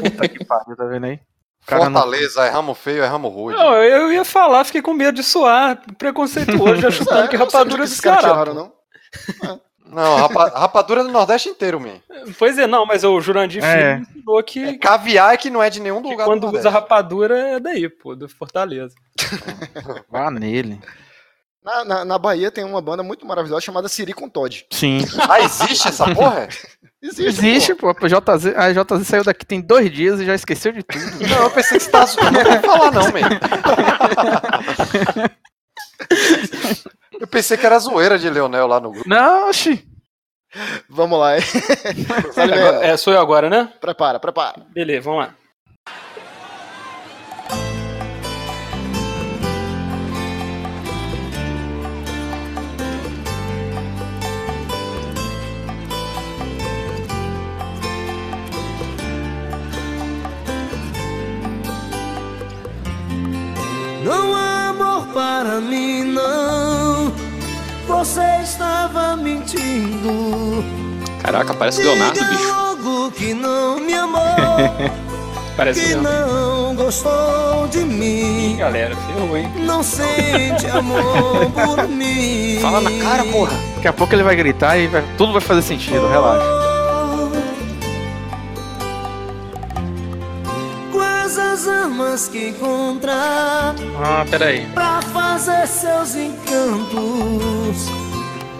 [0.00, 1.20] Puta que pariu, tá vendo aí?
[1.66, 3.56] Cara não- Fortaleza, é ramo feio, é ramo rude.
[3.56, 7.44] Não, eu ia falar, fiquei com medo de suar preconceituoso, já chutando que É, não
[7.46, 8.20] onde rapadura caras.
[8.20, 8.72] tiraram, não.
[9.92, 11.96] Não, rapa- rapadura do Nordeste inteiro, man.
[12.38, 13.76] Pois é, não, mas o Jurandir É.
[13.76, 16.58] Filho me ensinou que, É, caviar é que não é de nenhum lugar quando do
[16.58, 18.94] usa rapadura é daí, pô, do Fortaleza.
[20.10, 20.80] Vá nele.
[21.62, 24.64] Na, na, na Bahia tem uma banda muito maravilhosa chamada Siri com Todd.
[24.70, 25.00] Sim.
[25.28, 26.48] Ah, existe essa porra?
[27.02, 27.88] Existe, Existe, pô.
[27.88, 31.02] A JZ, a JZ saiu daqui tem dois dias e já esqueceu de tudo.
[31.30, 32.32] Não, eu pensei que você tá zoando.
[32.32, 33.20] Não vou falar não, man.
[37.20, 39.08] Eu pensei que era zoeira de Leonel lá no grupo.
[39.08, 39.76] Não, oxi.
[39.76, 39.90] pô.
[40.88, 41.32] Vamos lá?
[42.32, 43.72] Sabe, Agora- é, sou eu agora, né?
[43.80, 44.66] Prepara, prepara.
[44.72, 45.34] Beleza, vamos lá.
[64.04, 65.89] Não há amor para mim.
[68.00, 70.64] Você estava mentindo.
[71.22, 72.48] Caraca, parece Leonardo, bicho.
[72.48, 74.20] logo que não me amou,
[75.54, 76.02] Parece que mesmo.
[76.02, 78.56] não gostou de Ih, mim.
[78.58, 79.52] galera, ferrou, hein?
[79.58, 82.58] Não sente amor por mim.
[82.62, 83.52] Fala na cara, porra.
[83.76, 86.59] Daqui a pouco ele vai gritar e vai- tudo vai fazer sentido, relaxa.
[92.00, 94.66] As armas que encontrar Ah, peraí.
[94.74, 97.88] pra fazer seus encantos?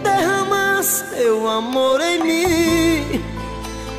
[0.03, 3.25] Derrama seu amor em mim,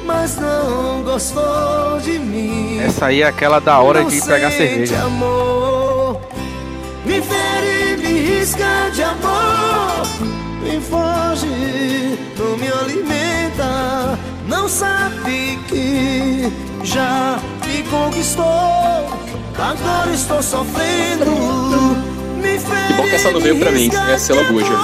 [0.06, 2.80] mas não gostou de mim.
[2.80, 5.04] Essa aí é aquela da hora Não de pegar cerveja.
[5.04, 6.20] Amor,
[7.06, 10.08] me fere, me risca de amor,
[10.64, 16.52] me foge, não me alimenta, não sabe que
[16.84, 18.44] já me conquistou,
[19.58, 21.26] agora estou sofrendo.
[22.38, 24.78] Me fere, Que bom que essa não veio pra mim, essa de boa, viu?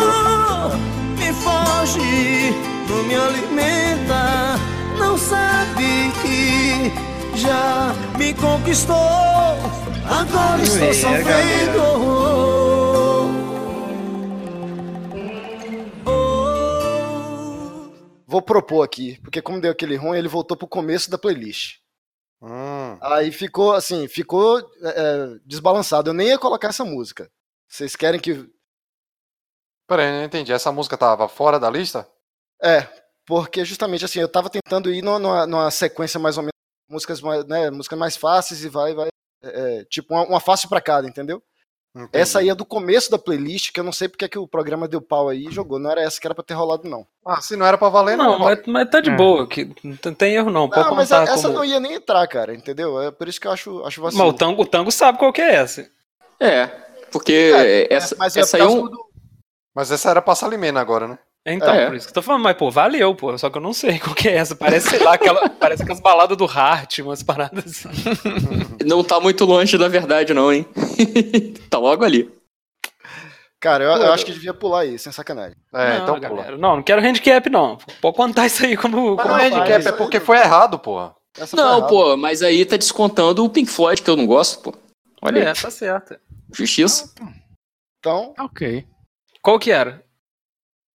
[1.18, 2.54] Me foge,
[2.88, 4.60] não me alimenta,
[4.98, 6.92] não sabe que
[7.38, 8.96] já me conquistou.
[10.10, 12.28] Agora estou sofrendo.
[18.30, 21.78] Vou propor aqui, porque como deu aquele ruim, ele voltou pro começo da playlist.
[22.42, 24.64] Hum, Aí ficou assim, ficou é,
[25.36, 26.10] é, desbalançado.
[26.10, 27.32] Eu nem ia colocar essa música.
[27.68, 28.50] Vocês querem que.
[29.88, 30.52] peraí, não entendi.
[30.54, 32.08] Essa música tava fora da lista?
[32.62, 32.82] É,
[33.26, 36.54] porque justamente assim, eu tava tentando ir numa, numa- sequência mais ou menos,
[36.90, 39.10] músicas mais, né, músicas mais fáceis e vai, vai.
[39.44, 41.42] é, é, tipo, uma, uma fácil pra cada, entendeu?
[42.04, 42.10] Entendi.
[42.14, 44.48] Essa aí é do começo da playlist, que eu não sei porque é que o
[44.48, 45.80] programa deu pau aí e jogou.
[45.80, 47.06] Não era essa que era pra ter rolado, não.
[47.26, 48.34] Ah, se não era pra valer, não.
[48.34, 49.16] Não, mas, mas tá de É.
[49.16, 50.70] boa, que não tem erro não.
[50.70, 51.56] Pode Não, mas a- essa como...
[51.56, 53.02] não ia nem entrar, cara, entendeu?
[53.02, 54.30] É por isso que eu acho, acho Mas vacilo.
[54.30, 55.90] o tango, o tango sabe qual que é essa.
[56.40, 56.68] É,
[57.12, 58.86] porque É, essa, mas é essa aí é um.
[58.88, 59.08] do-
[59.76, 61.20] Mas essa era pra Salimena agora, né?
[61.50, 61.88] Então, É.
[61.88, 63.38] por isso que eu tô falando, mas pô, valeu, pô.
[63.38, 64.56] Só que eu não sei qual que é essa.
[64.56, 67.90] Parece, sei lá, aquela, parece aquelas baladas do Hart, umas paradas assim.
[68.86, 70.66] Não tá muito longe da verdade, não, hein?
[71.70, 72.30] tá logo ali.
[73.60, 75.58] Cara, eu, eu Pô, acho que devia pular aí, sem sacanagem.
[75.74, 76.20] É, não, então pula.
[76.20, 77.78] galera, não, não quero handicap, não.
[78.00, 79.16] Pode contar isso aí como.
[79.16, 81.16] Mas como não é handicap, é porque foi errado, porra.
[81.38, 84.62] Essa foi Não, pô, mas aí tá descontando o Pink Floyd, que eu não gosto,
[84.62, 84.74] pô.
[85.22, 86.18] Olha É, aí, tá certo.
[86.54, 87.14] justiça.
[88.00, 88.86] Então, Ok.
[89.42, 90.04] Qual que era?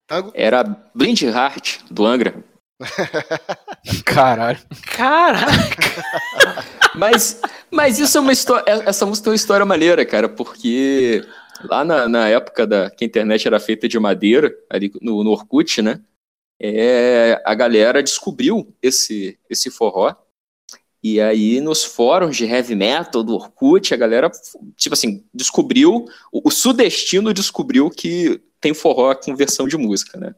[0.06, 0.32] Tango.
[0.34, 2.44] Era Blind Heart, do Angra.
[4.04, 4.58] Caralho.
[4.86, 6.04] Caraca!
[6.94, 8.64] Mas, mas isso é uma história.
[8.86, 11.24] Essa música é uma história maneira, cara, porque
[11.64, 15.30] lá na, na época da que a internet era feita de madeira, ali no, no
[15.30, 16.00] Orkut, né?
[16.60, 20.14] É, a galera descobriu esse, esse forró.
[21.02, 24.30] E aí, nos fóruns de heavy metal do Orkut, a galera,
[24.76, 26.04] tipo assim, descobriu.
[26.30, 30.34] O, o sudestino descobriu que tem forró com versão de música, né?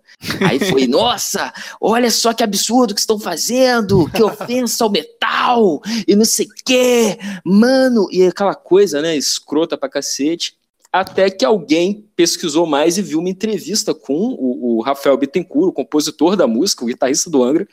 [0.48, 6.16] Aí foi, nossa, olha só que absurdo que estão fazendo, que ofensa ao metal, e
[6.16, 10.56] não sei o quê, mano, e aquela coisa, né, escrota pra cacete.
[10.90, 15.72] Até que alguém pesquisou mais e viu uma entrevista com o, o Rafael Bittencourt, o
[15.72, 17.66] compositor da música, o guitarrista do Angra,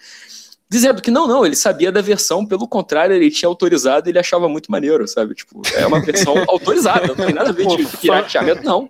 [0.67, 4.19] dizendo que não, não, ele sabia da versão, pelo contrário, ele tinha autorizado e ele
[4.19, 5.35] achava muito maneiro, sabe?
[5.35, 8.89] Tipo, é uma versão autorizada, não tem nada a ver de pirateamento, não.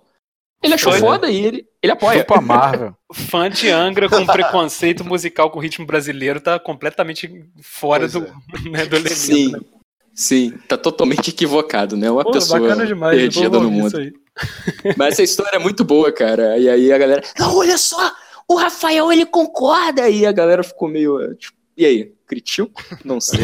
[0.62, 2.18] Ele achou Foi, foda e ele, ele apoia.
[2.18, 2.94] Foi pra Marvel.
[3.12, 7.28] Fã de Angra com preconceito musical com ritmo brasileiro tá completamente
[7.60, 8.20] fora Pois do,
[8.70, 9.14] né, do elemento.
[9.14, 9.60] Sim, né?
[10.14, 12.10] sim, tá totalmente equivocado, né?
[12.10, 13.88] Uma Pô, pessoa bacana demais, perdida no mundo.
[13.88, 14.12] isso aí.
[14.96, 16.56] Mas essa história é muito boa, cara.
[16.58, 18.12] E aí a galera, não, olha só,
[18.48, 20.08] o Rafael ele concorda.
[20.08, 22.82] E a galera ficou meio, eh, tipo, e aí, critico?
[23.04, 23.40] Não sei.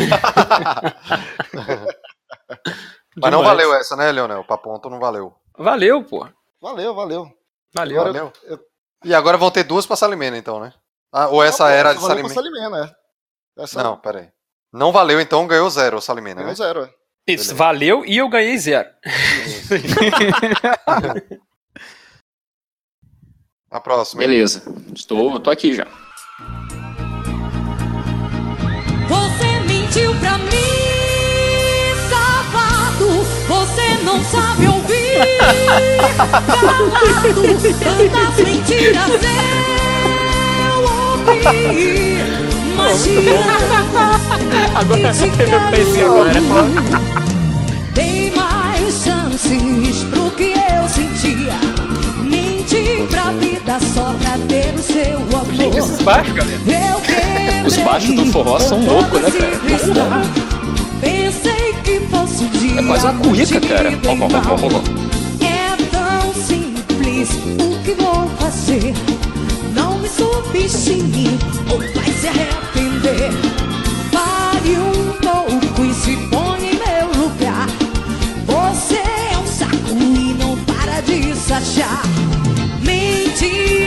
[3.16, 4.44] Mas não valeu essa, né, Leonel?
[4.44, 5.34] Pra ponto não valeu.
[5.58, 6.26] Valeu, pô.
[6.60, 7.32] Valeu, valeu.
[7.74, 8.00] Valeu.
[8.00, 8.32] Agora Valeu.
[8.44, 8.60] eu-
[9.04, 10.72] E agora vão ter duas pra Salimena, então, né?
[11.12, 12.34] Ah, ou essa Não, era de Salimena?
[12.34, 12.94] Salimena, é.
[13.62, 14.28] Essa Não, pera aí.
[14.72, 16.54] Não valeu, então ganhou zero o Salimena, ganhou né?
[16.54, 16.84] zero.
[16.84, 16.94] é.
[17.26, 18.88] Isso, valeu e eu ganhei zero.
[23.70, 24.20] A próxima.
[24.20, 24.62] Beleza,
[24.94, 25.86] estou, tô aqui já.
[34.08, 35.18] Não sabe ouvir.
[36.46, 36.94] Calado,
[37.84, 39.10] tantas mentiras
[40.64, 42.16] eu ouvi.
[42.78, 42.96] Amo.
[44.74, 46.32] Agora e te eu pensei agora.
[47.92, 51.58] Dei mais chances pro que eu sentia.
[52.22, 55.54] Menti pra vida só pra ter o seu amor.
[55.54, 56.60] Gente, esses baixos, galera.
[57.66, 59.60] Os baixos do forró são loucos, né, cara?
[61.00, 62.47] Pensei que fosse
[62.78, 63.90] É quase uma cuíca, cara.
[64.06, 64.80] ó, ó, ó.
[65.44, 68.94] É tão simples o que vou fazer.
[69.74, 71.36] Não me subestime
[71.72, 73.32] ou vai se arrepender.
[74.12, 77.66] Pare um pouco e se põe em meu lugar.
[78.46, 82.02] Você é um saco e não para de se achar.
[82.80, 83.77] Mentiroso,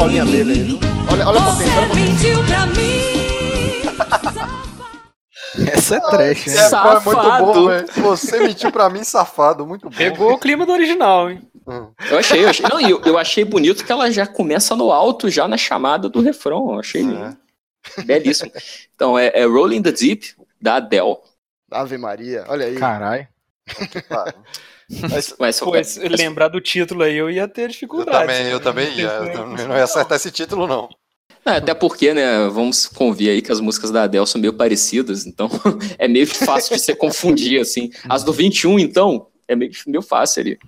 [0.00, 0.20] terminei.
[0.20, 0.78] Olha a Paulinha dele aí, viu?
[1.12, 2.28] Olha, olha a potência, olha a Você potência.
[2.30, 3.10] mentiu pra mim.
[5.72, 6.54] Essa é trash, né?
[6.54, 7.44] É, é muito Safado.
[7.44, 7.88] bom, velho.
[7.96, 9.66] Você mentiu pra mim, safado.
[9.66, 9.96] Muito bom.
[9.96, 11.42] Pegou o clima do original, hein?
[12.10, 12.64] Eu achei, eu achei.
[12.68, 16.20] Não, eu, eu achei bonito que ela já começa no alto, já na chamada do
[16.20, 16.72] refrão.
[16.72, 18.02] Eu achei É.
[18.02, 18.50] belíssimo.
[18.94, 21.16] Então, é, é Rolling the Deep, da Adele.
[21.70, 22.76] Ave Maria, olha aí.
[22.76, 23.28] Caralho.
[25.10, 28.18] Mas- Mas, Pô, se lembrar do título aí, eu ia ter Eu dificuldade.
[28.18, 29.06] também, eu também ia.
[29.06, 30.88] Eu também não ia acertar esse título, não.
[31.46, 35.24] É, até porque, né, vamos convir aí que as músicas da Adele são meio parecidas,
[35.26, 35.48] então
[35.98, 37.90] é meio fácil de você confundir, assim.
[38.08, 40.58] As do 21, então, é meio, meio fácil ali.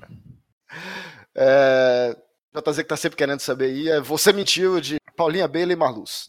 [1.37, 2.17] É,
[2.55, 6.29] JZ que tá sempre querendo saber aí, é Você Mentiu de Paulinha Bailey e Marluz.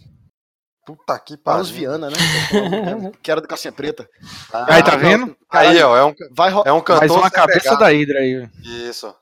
[0.86, 1.60] Puta que pariu.
[1.60, 2.16] Marluz Viana, né?
[3.24, 4.08] que era do Calcinha Preta.
[4.52, 5.36] Aí, tá vendo?
[5.50, 7.76] Aí, ó, é um, Vai é um cantor Mais uma cabeça pegar.
[7.76, 8.50] da Hydra aí.
[8.64, 9.14] Isso.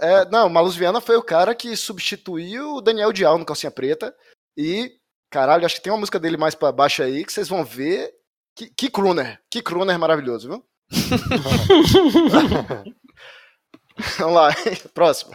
[0.00, 4.14] É, não, Maluz Viana foi o cara que substituiu o Daniel Dial no Calcinha Preta.
[4.56, 4.92] E,
[5.30, 8.10] caralho, acho que tem uma música dele mais pra baixo aí que vocês vão ver.
[8.56, 9.40] Que, que crooner.
[9.50, 10.64] Que crooner maravilhoso, viu?
[14.18, 14.54] Vamos lá,
[14.92, 15.32] próximo.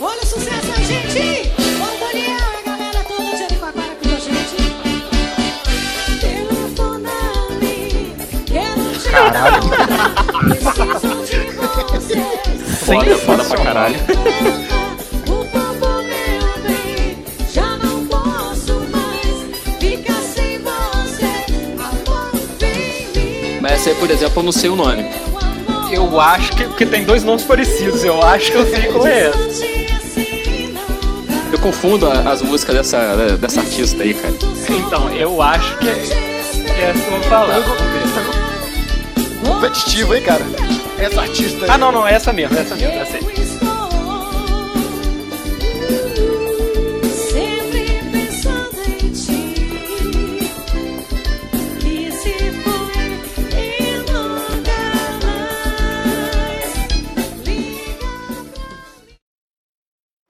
[0.00, 1.63] Olha o sucesso aí, gente!
[9.14, 9.62] Caralho.
[12.84, 13.96] Foda, foda pra caralho.
[23.54, 25.04] Me Mas essa aí, por exemplo, eu não sei o nome.
[25.90, 26.64] Eu acho que.
[26.64, 28.04] Porque tem dois nomes parecidos.
[28.04, 29.64] Eu acho que eu sei qual é essa.
[31.52, 34.34] Eu confundo a- as músicas dessa, dessa artista aí, cara.
[34.68, 35.92] Então, eu acho que é
[36.90, 37.60] essa que eu vou falar.
[39.44, 40.44] Competitivo, hein, cara?
[40.98, 41.70] Essa artista aí.
[41.70, 43.43] Ah, não, não, essa mesmo, essa mesmo, essa aí.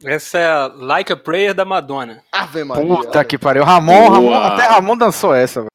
[0.04, 2.22] Essa é a Like a Prayer da Madonna.
[2.30, 2.84] Ave Maria.
[2.96, 3.64] Puta que pariu.
[3.64, 5.60] Ramon, Ramon, até Ramon dançou essa.
[5.60, 5.70] velho.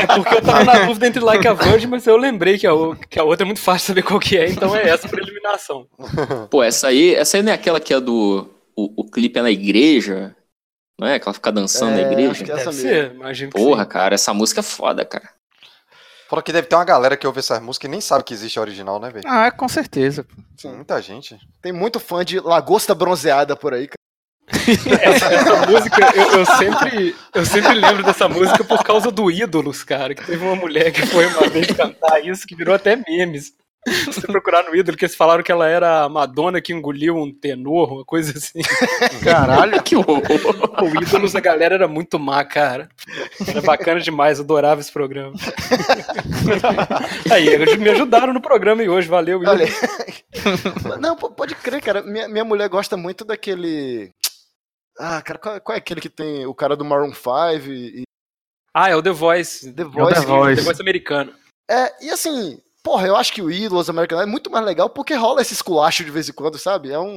[0.00, 2.72] É porque eu tava na dúvida entre Like a Virgin, mas eu lembrei que a,
[3.08, 5.86] que a outra é muito fácil saber qual que é, então é essa por eliminação.
[6.50, 8.48] Pô, essa aí, essa aí não é aquela que é do.
[8.74, 10.34] O, o clipe é na igreja?
[10.98, 11.18] Não é?
[11.18, 12.30] Que ela fica dançando É, na igreja?
[12.30, 13.08] acho que é essa Deve mesmo.
[13.10, 13.88] ser, imagino que Porra, sim.
[13.88, 15.28] cara, essa música é foda, cara.
[16.32, 18.58] Fala que deve ter uma galera que ouve essas músicas e nem sabe que existe
[18.58, 19.28] a original, né, velho?
[19.28, 20.24] Ah, com certeza.
[20.64, 21.38] Muita gente.
[21.60, 23.98] Tem muito fã de Lagosta Bronzeada por aí, cara.
[25.02, 29.84] Essa, essa música, eu, eu sempre, eu sempre lembro dessa música por causa do Ídolos,
[29.84, 30.14] cara.
[30.14, 33.52] Que teve uma mulher que foi uma vez cantar isso, que virou até memes.
[33.88, 37.16] Se você procurar no ídolo, que eles falaram que ela era a Madonna que engoliu
[37.16, 38.60] um tenor, uma coisa assim.
[39.24, 40.22] Caralho, que horror.
[40.82, 42.88] O ídolos da galera era muito má, cara.
[43.44, 45.34] Era bacana demais, eu adorava esse programa.
[47.30, 50.98] Aí, eles me ajudaram no programa e hoje, valeu, Olha ídolo.
[51.00, 52.02] Não, pode crer, cara.
[52.02, 54.12] Minha, minha mulher gosta muito daquele.
[54.98, 58.02] Ah, cara, qual, qual é aquele que tem o cara do Maroon 5 e.
[58.72, 59.72] Ah, é o The Voice.
[59.72, 60.20] The Voice.
[60.20, 61.34] The Voice, The Voice americano.
[61.70, 65.14] É, e assim, porra, eu acho que o Ídolos americano é muito mais legal porque
[65.14, 66.90] rola esse esculacho de vez em quando, sabe?
[66.90, 67.16] É um.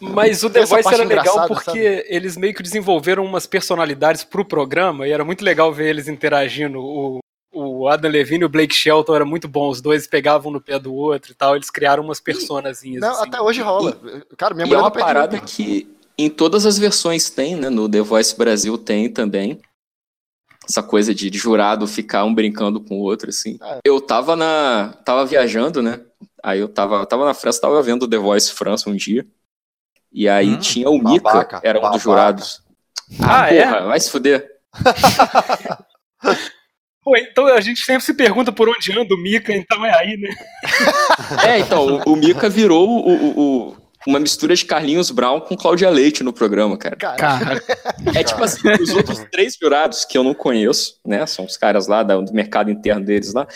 [0.00, 5.06] Mas o The Voice era legal porque eles meio que desenvolveram umas personalidades pro programa
[5.06, 6.80] e era muito legal ver eles interagindo.
[6.80, 7.18] O,
[7.52, 10.78] o Adam Levine e o Blake Shelton era muito bom, os dois pegavam no pé
[10.78, 13.00] do outro e tal, eles criaram umas personazinhas.
[13.00, 13.28] Não, assim.
[13.28, 13.96] até hoje rola.
[14.36, 17.56] Cara, minha E é mulher uma não perde parada que em todas as versões tem,
[17.56, 17.68] né?
[17.68, 19.60] No The Voice Brasil tem também.
[20.72, 23.58] Essa coisa de, de jurado ficar um brincando com o outro, assim.
[23.62, 23.80] É.
[23.84, 24.94] Eu tava na.
[25.04, 26.00] tava viajando, né?
[26.42, 29.26] Aí eu tava, tava na França, tava vendo The Voice França um dia.
[30.10, 31.96] E aí Hum, tinha o Mika, babaca, era um babaca.
[31.96, 32.62] dos jurados.
[33.22, 33.64] Ah, é?
[33.66, 34.48] porra, vai se fuder.
[37.04, 40.16] Pô, então a gente sempre se pergunta por onde anda o Mika, então é aí,
[40.16, 40.30] né?
[41.46, 45.56] É, então, o, o Mika virou o- o- o- uma mistura de Carlinhos Brown com
[45.56, 46.96] Cláudia Leite no programa, cara.
[46.96, 47.62] Cara,
[48.14, 51.24] É tipo assim, os outros três jurados que eu não conheço, né?
[51.26, 53.46] São os caras lá do mercado interno deles lá.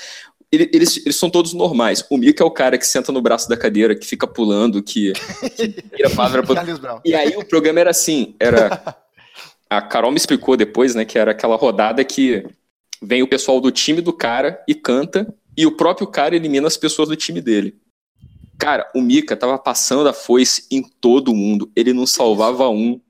[0.53, 2.05] ele- Eles, eles são todos normais.
[2.11, 5.13] O Mika é o cara que senta no braço da cadeira, que fica pulando, que,
[5.57, 5.67] que
[5.97, 6.55] vira palavra pra...
[7.05, 8.97] E aí o programa era assim, era...
[9.69, 12.47] A Carol me explicou depois, né, que era aquela rodada que
[13.03, 15.27] vem o pessoal do time do cara e canta,
[15.57, 17.75] e o próprio cara elimina as pessoas do time dele.
[18.59, 21.71] Cara, o Mika tava passando a foice em todo mundo.
[21.77, 23.01] Ele não salvava um.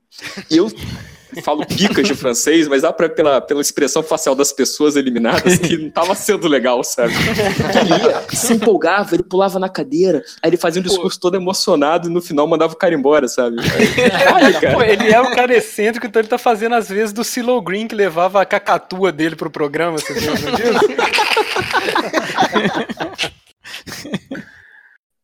[0.49, 0.69] E eu
[1.41, 5.77] falo picas de francês, mas dá pra, pela, pela expressão facial das pessoas eliminadas que
[5.77, 7.13] não tava sendo legal, sabe?
[7.13, 12.07] Ele ia, se empolgava, ele pulava na cadeira, aí ele fazia um discurso todo emocionado
[12.07, 13.57] e no final mandava o cara embora, sabe?
[14.09, 14.73] Caralho, cara.
[14.75, 17.87] Pô, ele é um cara excêntrico, então ele tá fazendo às vezes do Silo Green
[17.87, 20.27] que levava a cacatua dele pro programa, você disso?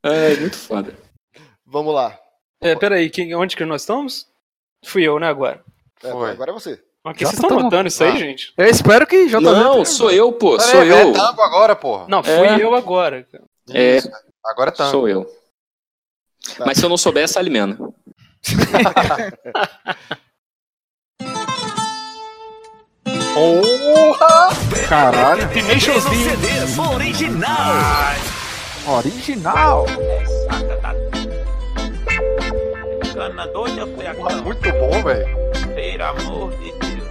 [0.04, 0.94] É, muito foda.
[1.66, 2.18] Vamos lá.
[2.62, 4.28] É, peraí, quem, onde que nós estamos?
[4.86, 5.64] Fui eu, né, agora?
[6.04, 6.32] É, Foi.
[6.32, 6.82] agora é você.
[7.04, 8.16] Mas que Já vocês estão tamo- notando isso aí, Ah.
[8.18, 8.54] gente?
[8.58, 9.40] eu espero que JV.
[9.42, 11.10] Não, sou eu, pô, Pera sou aí, eu.
[11.10, 12.06] É tango agora, porra.
[12.08, 12.64] Não, fui É.
[12.64, 13.28] eu agora.
[13.72, 14.10] É, Isso,
[14.46, 14.92] Agora é tango.
[14.92, 15.26] sou eu.
[16.66, 17.78] Mas se eu não souber, essa alimenta.
[24.88, 25.48] Caralho.
[25.68, 26.16] Nations D.
[26.30, 28.14] CDs original.
[28.86, 29.86] Original.
[33.14, 35.28] Cana doida foi a Porra, muito bom, velho.
[35.74, 37.08] pelo amor de Deus.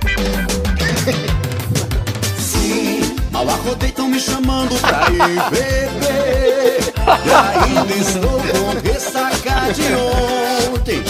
[2.39, 6.93] Sim, mal acordei, tão me chamando pra ir beber.
[7.25, 7.31] E
[7.67, 9.95] ainda estou com ressaca de
[10.75, 11.03] ontem.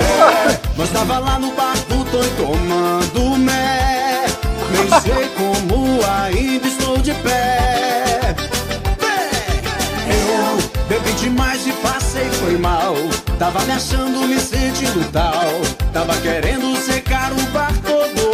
[0.00, 2.04] É, mas tava lá no bar do
[2.36, 4.26] tomando mé.
[4.70, 7.67] Nem sei como ainda estou de pé.
[11.28, 12.94] Demais e passei, foi mal.
[13.38, 15.44] Tava me achando, me sentindo tal.
[15.92, 18.28] Tava querendo secar o bar todo.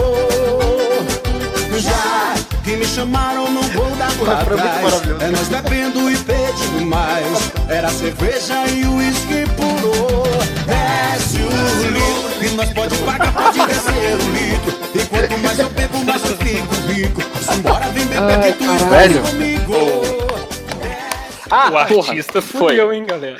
[1.79, 5.03] Já que me chamaram, não vou dar pra trás.
[5.21, 7.53] É nós bebendo e pedindo mais.
[7.69, 10.23] Era cerveja e o uísque puro.
[10.65, 11.49] Desce o
[11.91, 12.47] litro.
[12.47, 14.79] E nós pode pagar, pode descer o litro.
[14.95, 17.23] E quanto mais eu bebo, mais eu fico rico.
[17.43, 20.14] Simbora, vem beber que tu comigo.
[21.51, 23.39] Ah, O artista fudeu, hein, galera?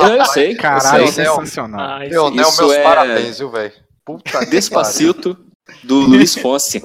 [0.00, 0.54] Eu, eu sei.
[0.54, 1.24] Caralho, eu sei.
[1.26, 1.80] sensacional.
[1.80, 3.72] Ah, isso- Meu, Isso meus é- parabéns, viu, velho?
[4.04, 5.36] Puta que Despacito,
[5.84, 6.82] do Luiz Fonsi.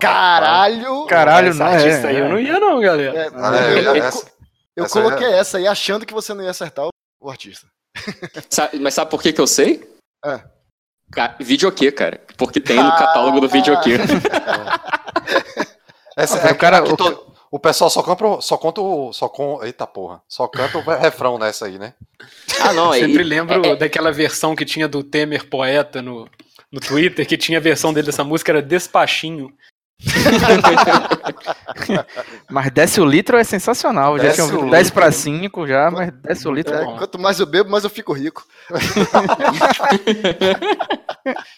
[0.00, 1.06] Caralho!
[1.06, 2.10] Caralho, não artista é.
[2.10, 3.16] aí eu não ia, não, galera.
[3.16, 4.26] É, eu, É, eu- essa-
[4.76, 6.90] eu essa é- coloquei essa aí achando que você não ia acertar o,
[7.20, 7.66] o artista.
[8.50, 9.88] Sa- mas sabe por que que eu sei?
[10.24, 10.40] É.
[11.12, 12.20] Ca- Videokê, cara.
[12.36, 13.92] Porque tem no catálogo do Videokê.
[16.16, 19.28] Essa, Ah, é o cara- o- to- o pessoal só compra, só conta o, só
[19.28, 21.94] com, eita porra, só canta o refrão nessa aí, né?
[22.60, 23.00] Ah, não, aí.
[23.00, 26.28] Sempre lembro é- daquela versão que tinha do Temer Poeta no,
[26.72, 29.52] no Twitter, que tinha a versão dele dessa música, era Despachinho.
[32.50, 34.16] Mas desce o litro é sensacional.
[34.18, 34.76] Já Desce tinha o ouvido litro.
[34.76, 36.98] 10 pra 5 já, mas desce o litro é É, bom.
[36.98, 38.44] quanto mais eu bebo, mais eu fico rico.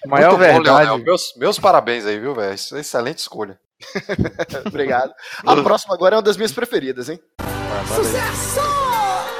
[0.07, 0.74] Maior Muito bom, Leonel.
[0.74, 1.03] verdade.
[1.05, 2.53] Meus, meus parabéns aí, viu, velho?
[2.55, 3.59] Excelente escolha.
[4.66, 5.12] Obrigado.
[5.45, 7.20] A próxima agora é uma das minhas preferidas, hein?
[7.41, 9.37] Manda aí.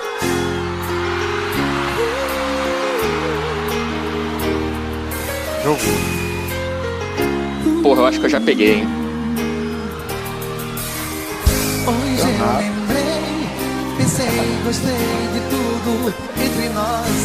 [5.65, 6.17] Jogou.
[7.83, 8.87] Porra, eu acho que eu já peguei, hein?
[11.87, 12.29] Hoje eu
[12.59, 13.49] lembrei,
[13.97, 14.27] pensei,
[14.65, 14.93] gostei
[15.33, 17.17] de tudo entre nós.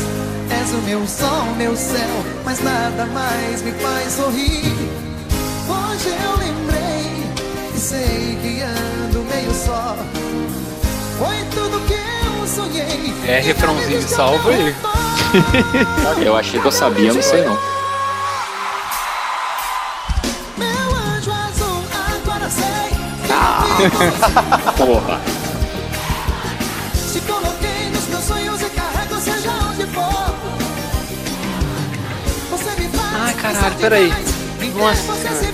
[0.60, 4.74] És o meu sol, meu céu, mas nada mais me faz sorrir.
[5.68, 7.01] Hoje eu lembrei,
[7.82, 9.98] sei que ando meio só.
[11.18, 13.14] Foi tudo que eu sonhei.
[13.28, 14.76] É refrãozinho salvo aí.
[16.24, 17.58] Eu achei que eu sabia, não sei não.
[20.58, 22.92] Meu anjo azul, agora sei.
[24.78, 25.20] Porra.
[27.12, 30.36] Te coloquei nos meus sonhos e carrego seja onde for.
[32.52, 33.22] Você me faz.
[33.22, 34.14] Ai, caralho, peraí.
[34.76, 35.52] Nossa Você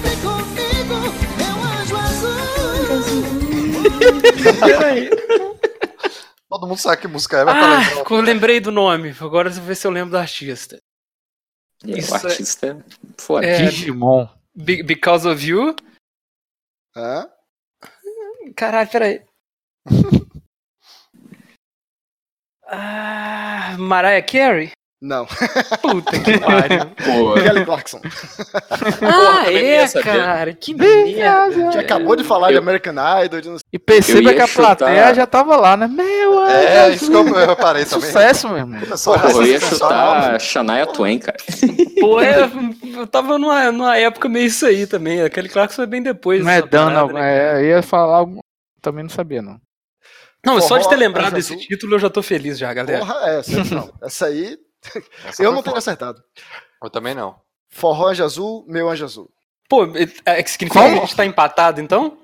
[4.59, 5.09] Peraí.
[6.49, 8.11] Todo mundo sabe que música é, vai Ah, lembrar.
[8.11, 9.13] eu lembrei do nome.
[9.19, 10.81] Agora eu vou ver se eu lembro do artista.
[11.85, 13.45] É, Isso o é- artista é foda.
[13.45, 14.27] É, Digimon.
[14.55, 15.75] Be- Because of You.
[16.95, 17.29] Hã?
[18.55, 19.21] Caralho, peraí.
[22.69, 24.71] Ah, Mariah Carey?
[24.99, 25.27] Não.
[25.81, 27.43] Puta que pariu.
[27.43, 28.01] Kelly Clarkson.
[29.01, 30.53] Ah, é, cara.
[30.53, 31.69] Que merda.
[31.71, 33.41] Que acabou de falar de American Idol.
[33.41, 35.87] de não sei- E perceba Eu que a plateia chutar- já tava lá, né?
[35.87, 38.07] Meu, É, isso que eu, eu reparei também.
[38.09, 38.79] Sucesso, meu irmão.
[38.91, 41.37] A porra, eu ia chutar Shania Twain, cara.
[41.99, 42.49] Pô, é,
[42.97, 45.21] eu tava numa, numa época meio isso aí também.
[45.21, 46.43] Aquele Clarkson foi bem depois.
[46.43, 47.37] Não é parada, né?
[47.37, 48.25] é, eu ia falar.
[48.81, 49.59] Também não sabia, não.
[50.45, 52.99] Não, só de ter lembrado desse título eu já tô feliz já, galera.
[52.99, 53.93] Porra, é, essa, não.
[54.01, 54.57] Essa aí.
[55.25, 56.21] Essa eu não tenho acertado.
[56.83, 57.35] Eu também não.
[57.69, 59.29] Forró Anjo Azul, meu Anjo Azul.
[59.69, 59.85] Pô,
[60.25, 60.93] é que significa Como?
[60.93, 62.17] que a gente tá empatado, então?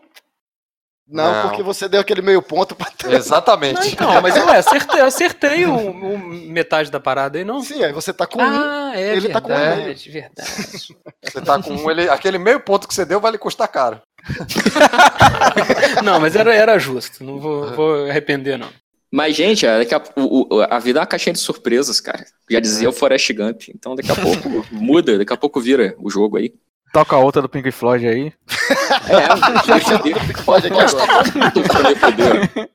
[1.06, 1.50] Não, Não.
[1.50, 3.14] porque você deu aquele meio ponto pra trás.
[3.26, 4.00] Exatamente.
[4.00, 6.18] Não, mas eu acertei, eu acertei o, o
[6.50, 7.62] metade da parada aí, não?
[7.62, 8.42] Sim, aí você tá com um.
[8.42, 10.50] Ah, é Ele tá com um verdade, verdade.
[11.24, 14.00] Você tá com um, ele, aquele meio ponto que você deu vai lhe custar caro.
[16.04, 17.24] Não, mas era, era justo.
[17.24, 18.70] Não vou, vou arrepender, não.
[19.16, 22.26] Mas, gente, a, daqui a, o- o- a vida é uma caixinha de surpresas, cara.
[22.50, 23.70] Já dizia o Forrest Gump.
[23.70, 26.52] Então, daqui a pouco muda, daqui a pouco vira o jogo aí.
[26.92, 28.34] Toca a outra do Pink Floyd aí.
[29.06, 30.16] É, já sabia.
[30.46, 31.52] Pode aqui agora.
[31.52, 32.70] Tô ficando meio fodendo.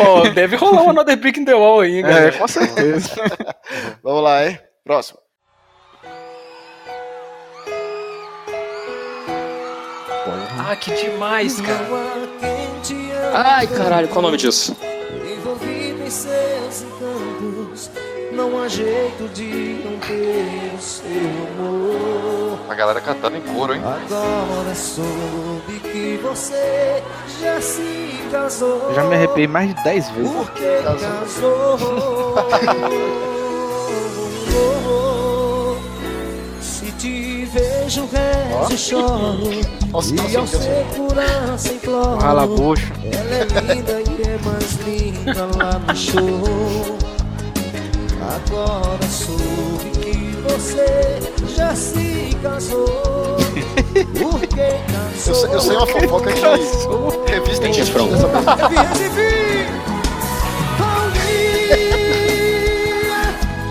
[0.00, 2.32] Ó, deve rolar um Another Brick in the Wall aí, É, galera.
[2.38, 3.10] com certeza.
[4.02, 4.58] Vamos lá, hein?
[4.84, 5.18] Próximo.
[10.58, 11.86] Ah, que demais, cara.
[13.34, 14.76] Ai, caralho, qual o nome disso?
[16.06, 17.90] Em seus encantos
[18.30, 21.04] Não há jeito de não ter o seu
[21.58, 23.82] amor A galera cantando em coro, hein?
[23.84, 27.02] Agora soube que você
[27.40, 30.30] já se casou Eu já me arrepiei mais de 10 vezes.
[30.30, 33.36] Porque casou Se
[37.86, 39.50] vejo rezo e choro
[39.92, 41.70] Nossa, E ao segurança
[42.20, 42.92] Rala bucho.
[43.04, 46.96] ela é linda e é mais linda lá no show.
[48.20, 51.20] Agora soube que você
[51.54, 53.36] já se casou.
[54.18, 55.34] Por que Eu, casou?
[55.34, 56.40] sei- eu sei uma fofoca que
[57.32, 58.08] revista de Refrão.
[58.08, 59.76] dessa Eu vi esse vídeo.
[60.78, 61.76] Paulinha,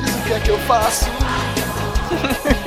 [0.04, 1.06] Diz o que é que eu faço.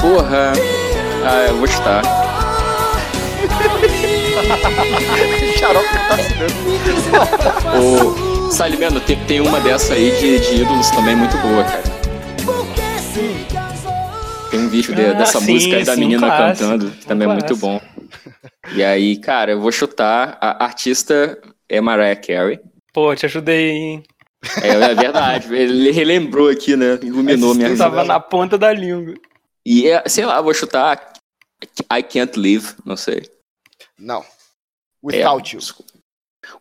[0.00, 0.52] Porra.
[1.24, 2.02] Ah, eu vou chutar.
[5.58, 8.46] Xarope tá se dando.
[8.46, 11.82] Ô, Salimeno, tem, tem uma dessa aí de, de ídolos também muito boa, cara.
[14.50, 17.06] Tem um vídeo de- Ah, dessa sim, música aí da sim, menina clássico, cantando, que
[17.06, 17.80] também é muito bom.
[18.74, 20.36] E aí, cara, eu vou chutar.
[20.40, 22.60] A artista é Mariah Carey.
[22.92, 24.02] Pô, te ajudei, hein?
[24.62, 26.98] É, é verdade, ele relembrou aqui, né?
[27.02, 27.82] Iluminou minha vida.
[27.84, 29.14] tava na ponta da língua.
[29.64, 31.12] E, é, sei lá, vou chutar
[31.92, 33.28] I Can't Live, não sei.
[33.98, 34.24] Não.
[35.02, 35.60] Without É, you.
[35.60, 35.92] desculpa.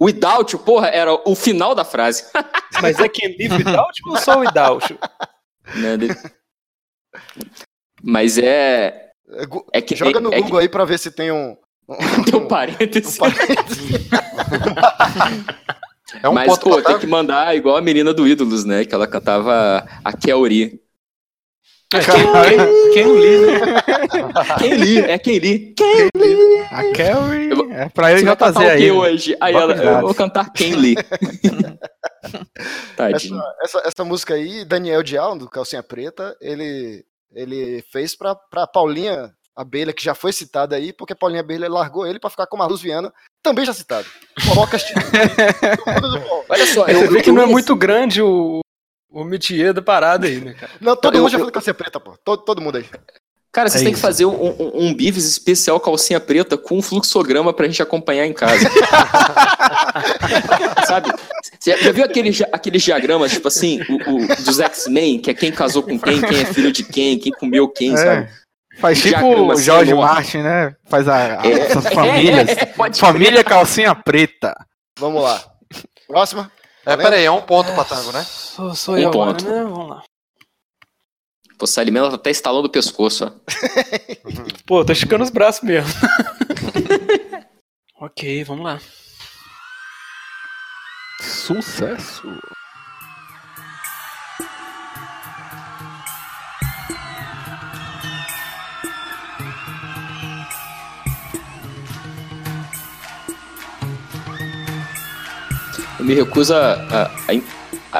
[0.01, 2.26] Without you, porra, era o final da frase.
[2.82, 4.97] Mas é Can Live Without ou só Without?
[5.76, 5.97] né?
[5.97, 6.07] De-
[8.01, 9.11] Mas é.
[9.30, 11.55] É, É que Joga no é, Google aí pra ver se tem um.
[12.23, 13.17] que tem um parênteses.
[16.24, 18.86] É um Mas, ponto pô, tem que mandar igual a menina do Ídolos, né?
[18.86, 20.80] Que ela cantava a Kelly.
[21.95, 23.82] Quem, quem, quem li, né?
[24.57, 24.99] Quem li?
[24.99, 25.76] É quem li?
[26.72, 27.49] A Carrie.
[27.51, 28.78] Eu vou- É pra eu Você já fazer o aí.
[28.82, 29.38] quê hoje?
[29.39, 30.95] Aí ela, eu vou cantar quem li.
[32.97, 38.66] Essa, essa, essa música aí, Daniel Dial, do Calcinha Preta, ele, ele fez pra, pra
[38.68, 42.58] Paulinha Abelha, que já foi citada aí, porque Paulinha Abelha largou ele pra ficar com
[42.58, 44.06] Marluz Viana, também já citado.
[44.70, 44.99] Castilho.
[46.49, 48.60] Olha só, eu, vê que não é muito grande o,
[49.10, 50.72] o métier da parada aí, né, cara?
[50.82, 52.18] Não, todo Eu- mundo já eu- falou calcinha preta, pô.
[52.24, 52.86] Todo, todo mundo aí.
[53.51, 56.82] Cara, vocês É têm que fazer um, um, um Bives especial calcinha preta com um
[56.82, 58.68] fluxograma pra gente acompanhar em casa.
[60.86, 61.10] Sabe?
[61.60, 65.34] Você já, já viu aqueles, aqueles diagramas, tipo assim, o, o- dos X-Men, que é
[65.34, 68.30] quem casou com quem, quem é filho de quem, quem comeu quem, sabe?
[68.76, 68.80] É.
[68.82, 70.13] Faz tipo o George enorme.
[70.13, 70.76] Martin, né?
[70.86, 72.49] Faz a, a- É, essas é, famílias.
[72.49, 73.11] é, pode crer.
[73.11, 74.55] Família calcinha preta.
[74.99, 75.41] Vamos lá.
[76.07, 76.51] Próxima.
[76.86, 78.21] É, peraí, é um ponto pra tango, né?
[78.23, 79.45] Sou, sou Um eu agora, ponto.
[79.49, 79.63] né?
[79.63, 80.03] Vamos lá.
[81.57, 83.32] Pô, essa alimenta tá até estalando o pescoço, ó.
[84.67, 85.89] Pô, tô esticando os braços mesmo.
[87.99, 88.80] ok, vamos lá.
[91.21, 92.21] Sucesso.
[106.06, 106.74] Me recuso a,
[107.30, 107.34] a-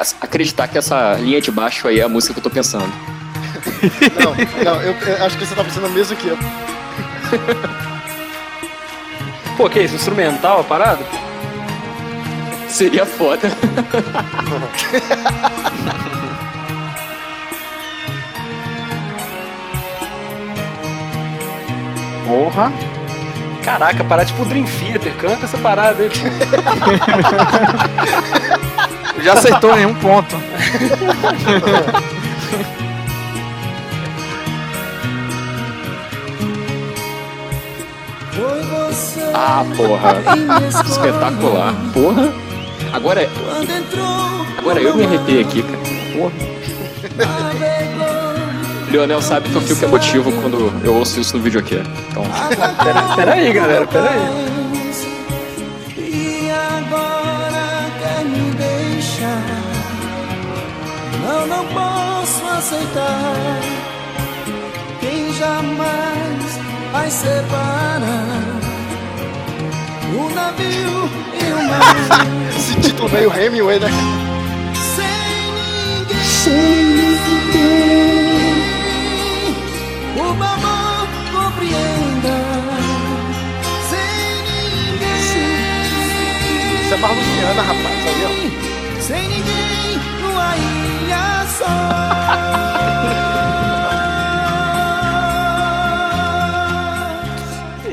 [0.20, 2.92] acreditar que essa linha de baixo aí é a música que eu tô pensando.
[4.22, 4.34] Não,
[4.64, 6.38] não, eu, eu acho que você tá pensando mesmo que eu.
[9.56, 9.96] Pô, que isso?
[9.96, 11.04] Instrumental a parada?
[12.68, 13.50] Seria foda.
[22.26, 22.72] Porra.
[23.66, 25.12] Caraca, parada tipo Dream Theater.
[25.16, 26.08] Canta essa parada aí.
[29.24, 30.36] Já acertou em um ponto.
[39.34, 40.14] Ah, porra.
[40.86, 41.74] Espetacular.
[41.92, 42.32] Porra.
[42.92, 43.28] Agora, é-
[44.58, 45.78] agora eu me arrepiei aqui, cara.
[46.16, 46.32] Porra.
[48.96, 51.82] Leonel sabe que eu fico emotivo quando eu ouço isso no videokê.
[52.08, 52.24] Então,
[52.82, 54.56] Pera, pera aí, galera, pera aí.
[55.98, 59.42] E agora quer me deixar
[61.22, 63.60] Não, não posso aceitar
[65.00, 66.58] Quem jamais
[66.90, 68.60] vai separar
[70.14, 71.96] O navio e o mar
[72.56, 73.88] Esse título meio Hemingway, né?
[74.94, 75.04] Sem
[75.52, 76.85] ninguém
[86.96, 88.06] É Marluciana, rapaz.
[88.06, 88.28] Aí, ó.
[89.02, 91.66] Sem ninguém numa ilha só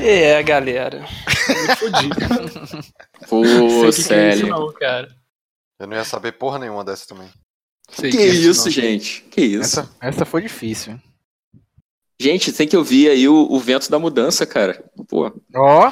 [0.00, 1.00] É, galera.
[1.00, 2.08] Me fodi.
[3.28, 3.48] pô, que
[3.80, 4.46] que é Célio.
[4.48, 5.08] não, cara.
[5.78, 7.28] Eu não ia saber porra nenhuma dessa também.
[7.90, 8.70] Sei Que é isso, não.
[8.70, 9.20] gente?
[9.30, 9.80] Que isso?
[9.80, 10.98] Essa, essa foi difícil.
[12.20, 14.84] Gente, tem que ouvir aí o, o vento da mudança, cara.
[15.08, 15.88] Pô, Ó,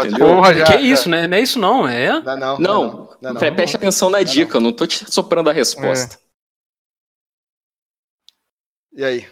[0.00, 0.26] entendeu?
[0.26, 0.64] porra, já.
[0.66, 1.26] Que isso, né?
[1.26, 2.20] Não é isso não, é?
[2.20, 2.58] Não, não.
[2.58, 3.34] Não, não, não.
[3.40, 6.18] pre- preste atenção na dica, eu não tô te soprando a resposta.
[8.92, 9.26] E aí?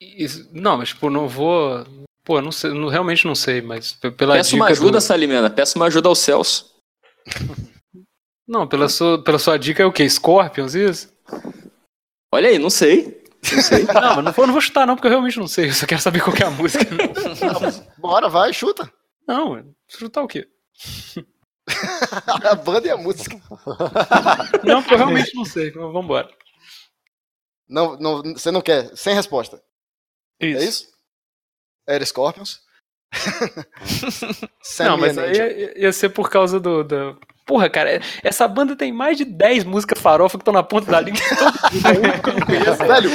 [0.00, 1.84] Isso- não, mas tipo, não vou.
[2.24, 5.78] Pô, não sei, não- realmente não sei, mas pela Peço uma ajuda, do- Salimena, peço
[5.78, 6.74] uma ajuda aos céus.
[8.46, 10.08] Não, pela sua, pela sua dica é o quê?
[10.08, 11.12] Scorpions, isso?
[12.32, 13.23] Olha aí, não sei.
[13.52, 13.84] Não sei.
[13.92, 15.68] Não, mas não vou, não vou chutar não, porque eu realmente não sei.
[15.68, 16.84] Eu só quero saber qual que é a música.
[17.98, 18.90] Bora, vai, chuta.
[19.26, 20.48] Não, chutar o quê?
[22.44, 23.40] A banda e a música.
[24.62, 25.68] Não, porque eu realmente não sei.
[25.68, 26.28] Então, Vambora.
[27.66, 29.62] Não, não, você não quer, sem resposta.
[30.38, 30.58] Isso.
[30.60, 30.88] É isso?
[31.86, 32.60] Era Scorpions.
[34.80, 36.84] Não, mas aí ia, ia ser por causa do.
[36.84, 37.16] Da...
[37.46, 41.00] Porra, cara, essa banda tem mais de 10 músicas farofa que estão na ponta da
[41.00, 41.20] língua.
[42.86, 43.10] Velho,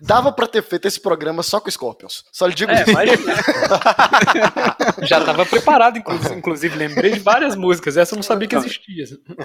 [0.00, 2.24] dava pra ter feito esse programa só com Scorpions.
[2.32, 2.92] Só lhe digo É, isso.
[2.92, 3.10] mas...
[5.08, 5.98] Já tava preparado,
[6.36, 7.96] inclusive, lembrei de várias músicas.
[7.96, 9.04] Essa eu não sabia que existia.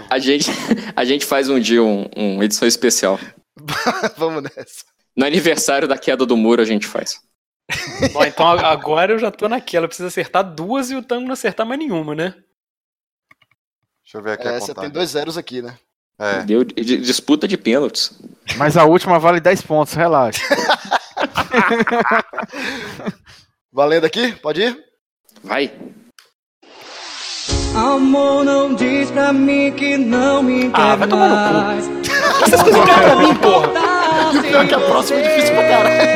[0.10, 0.50] A gente,
[0.96, 3.20] a gente faz um dia um, um edição especial.
[4.18, 4.84] Vamos nessa.
[5.16, 7.20] No aniversário da queda do muro a gente faz.
[8.12, 9.86] Bom, então agora eu já tô naquela.
[9.86, 12.34] Eu preciso acertar duas e o tango não acertar mais nenhuma, né?
[14.14, 15.74] Deixa eu ver aqui É, a você tem dois zeros aqui, né?
[16.20, 16.42] É.
[16.44, 18.12] Deu di- disputa de pênaltis.
[18.58, 20.40] Mas a última vale 10 pontos, relaxa.
[23.74, 24.32] Valendo aqui?
[24.34, 24.78] Pode ir?
[25.44, 25.72] Vai.
[27.76, 31.54] Amor não diz pra mim que não me quer Ah, vai tomar no cu.
[31.66, 31.88] mais.
[31.88, 33.70] Vocês fizeram pra mim, porra.
[34.34, 36.14] E o pior é que a próxima é difícil pra caralho.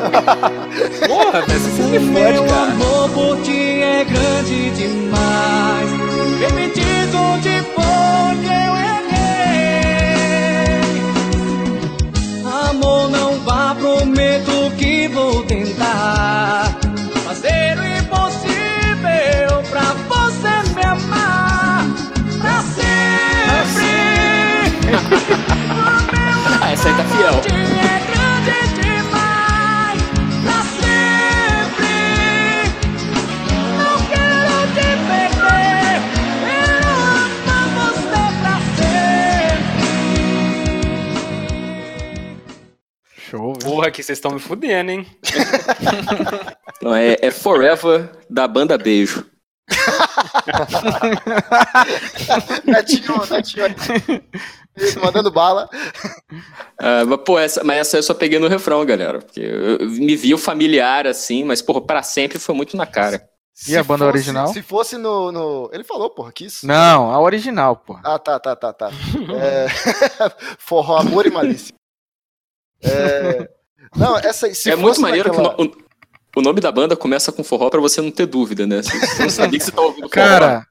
[1.08, 2.62] Porra, velho, você me Meu fode, cara.
[2.72, 5.19] amor por ti é grande demais.
[16.02, 16.69] Ah.
[43.90, 45.06] Aqui vocês estão me fudendo, hein?
[46.82, 49.26] Não, é, é Forever da banda Beijo.
[52.64, 54.22] Netinho, netinho.
[54.76, 55.68] Isso, mandando bala.
[56.78, 59.18] Ah, mas, pô, essa, mas essa eu só peguei no refrão, galera.
[59.20, 62.86] Porque eu, eu me vi o familiar assim, mas, porra, pra sempre foi muito na
[62.86, 63.28] cara.
[63.68, 64.46] E a banda fosse- original?
[64.48, 66.66] Se fosse no, no- Ele falou, porra, Kiss.
[66.66, 67.98] Não, a original, pô.
[68.02, 68.90] Ah, tá, tá, tá, tá.
[69.36, 69.66] É...
[70.58, 71.74] Forró, amor e malícia.
[72.82, 73.50] É...
[73.96, 77.32] Não, essa é muito maneiro naquela- que o, no- o, o nome da banda começa
[77.32, 78.82] com forró pra você não ter dúvida, né?
[78.82, 80.10] Você você não sabia que você tá ouvindo forró.
[80.10, 80.66] Cara,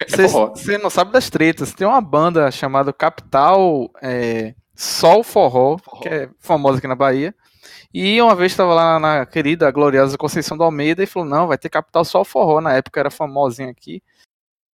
[0.00, 0.48] é forró.
[0.50, 1.72] você não sabe das tretas.
[1.72, 7.34] Tem uma banda chamada Capital é, Sol Forró, que é famosa aqui na Bahia.
[7.92, 11.56] E uma vez estava lá na querida, gloriosa Conceição do Almeida e falou: não, vai
[11.56, 12.60] ter Capital Sol Forró.
[12.60, 14.02] Na época era famosinha aqui.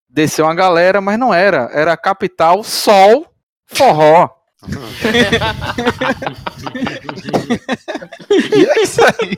[0.07, 1.69] Desceu uma galera, mas não era.
[1.73, 3.25] Era Capital Sol
[3.65, 4.29] Forró.
[8.55, 9.37] E é isso aí.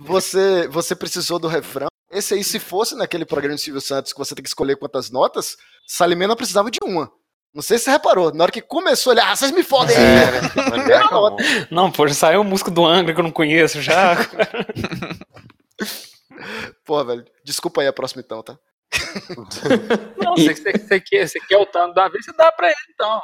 [0.00, 1.88] Você, você precisou do refrão.
[2.10, 5.10] Esse aí, se fosse naquele programa de Silvio Santos que você tem que escolher quantas
[5.10, 5.56] notas,
[5.86, 7.10] Salimena precisava de uma.
[7.54, 8.32] Não sei se você reparou.
[8.32, 9.96] Na hora que começou, ele, ah, vocês me fodem.
[9.96, 10.40] É, né?
[11.70, 14.16] Não, pô, já saiu música do Angra que eu não conheço já.
[16.84, 18.58] Pô, velho, desculpa aí a próxima então, tá?
[20.16, 22.76] Não, você, você, você quer, você quer o tanto da vez, você dá pra ele
[22.94, 23.22] então.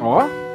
[0.00, 0.49] Ó.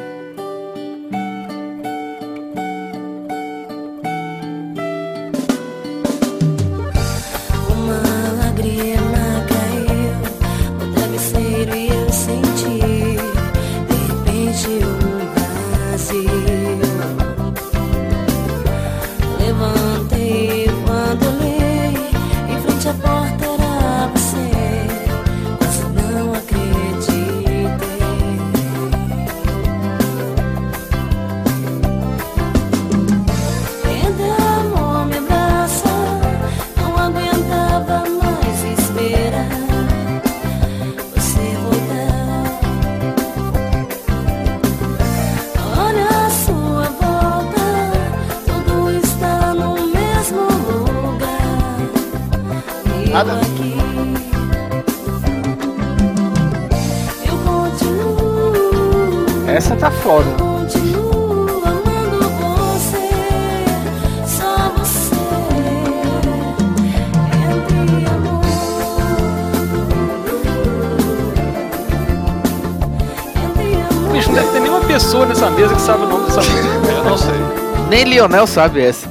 [78.27, 79.07] Nem Lionel sabe essa.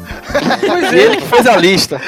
[0.67, 2.01] Pois E ele que fez a lista.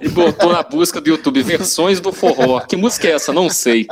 [0.00, 2.60] E botou na busca do YouTube versões do forró.
[2.60, 3.32] Que música é essa?
[3.32, 3.86] Não sei.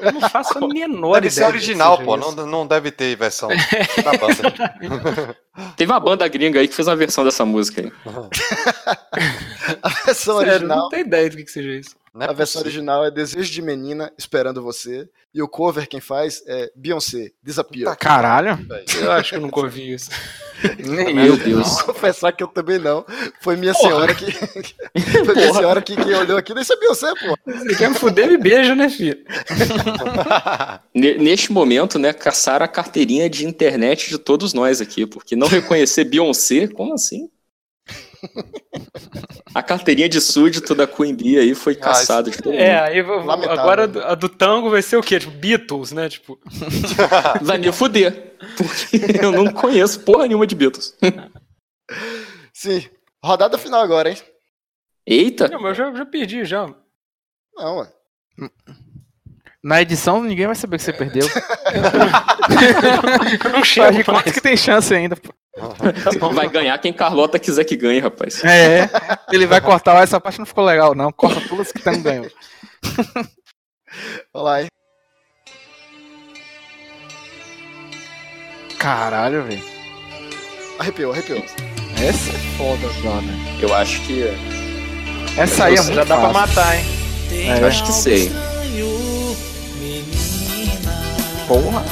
[0.00, 1.30] Eu não faço a menor Deve ideia.
[1.30, 2.16] ser original, pô.
[2.16, 5.36] Não, não deve ter versão da banda.
[5.76, 7.92] Teve uma banda gringa aí que fez uma versão dessa música aí.
[9.82, 10.78] A versão Sério, original.
[10.78, 11.96] não tenho ideia do que, que seja isso.
[12.18, 12.80] É a versão possível.
[12.80, 15.08] original é Desejo de Menina Esperando Você.
[15.32, 17.94] E o cover quem faz é Beyoncé, Disappear.
[17.96, 18.58] Caralho.
[19.00, 20.10] Eu acho que eu nunca ouvi isso.
[20.78, 21.36] Nem Meu eu.
[21.36, 21.68] Deus.
[21.76, 23.04] Vou confessar que eu também não.
[23.40, 24.30] Foi minha senhora que.
[25.24, 26.52] Foi minha senhora que, que olhou aqui.
[26.58, 27.36] Isso é Beyoncé, pô.
[27.52, 29.18] Você quer me fuder, me beija, né, filho?
[30.94, 35.46] Ne- Neste momento, né, caçaram a carteirinha de internet de todos nós aqui, porque não
[35.46, 37.28] reconhecer Beyoncé, como assim?
[39.54, 42.60] A carteirinha de súdito da Queen Bee aí foi caçada de todo mundo.
[42.60, 43.50] É, aí Lamentável.
[43.60, 45.18] agora a do- a do tango vai ser o quê?
[45.18, 46.08] Tipo, Beatles, né?
[46.08, 46.38] Tipo,
[47.42, 50.96] Vai me fuder, porque eu não conheço porra nenhuma de Beatles.
[52.52, 52.88] Sim.
[53.24, 54.16] Rodada final agora, hein?
[55.06, 55.48] Eita!
[55.48, 56.66] não, mas eu já, já perdi já.
[57.56, 57.88] Não, ué.
[59.62, 61.26] Na edição ninguém vai saber que você perdeu.
[63.44, 65.16] Eu não Faz chego de conta que tem chance ainda.
[65.16, 65.32] pô.
[66.32, 68.42] Vai ganhar quem Carlota quiser que ganhe, rapaz.
[68.44, 68.88] É,
[69.32, 69.96] ele vai cortar.
[69.98, 71.10] "Ah, Essa parte não ficou legal, não.
[71.12, 72.30] Corta todas que estão ganhando.
[74.32, 74.68] Olha lá, hein?
[78.78, 79.62] Caralho, velho.
[80.78, 81.38] Arrepiou, arrepiou.
[82.02, 83.34] Essa é foda, brother.
[83.60, 84.24] Eu acho que.
[85.36, 86.56] Essa aí é muito Já dá pra fácil.
[86.56, 86.84] matar, hein?
[87.32, 87.64] É.
[87.66, 88.32] Acho que sei.
[91.46, 91.84] Porra.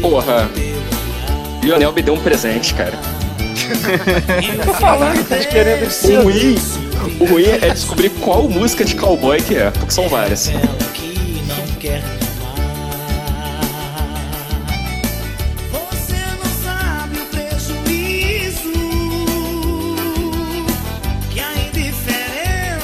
[0.00, 0.50] Porra.
[1.70, 2.90] E o me deu um presente, cara.
[4.66, 6.56] Tô falando, tá querendo o ruim,
[7.20, 10.50] o ruim é descobrir qual música de cowboy que é, porque são várias.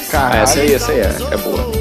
[0.09, 0.39] Caralho.
[0.39, 1.76] Ah, essa aí, essa aí é, é boa.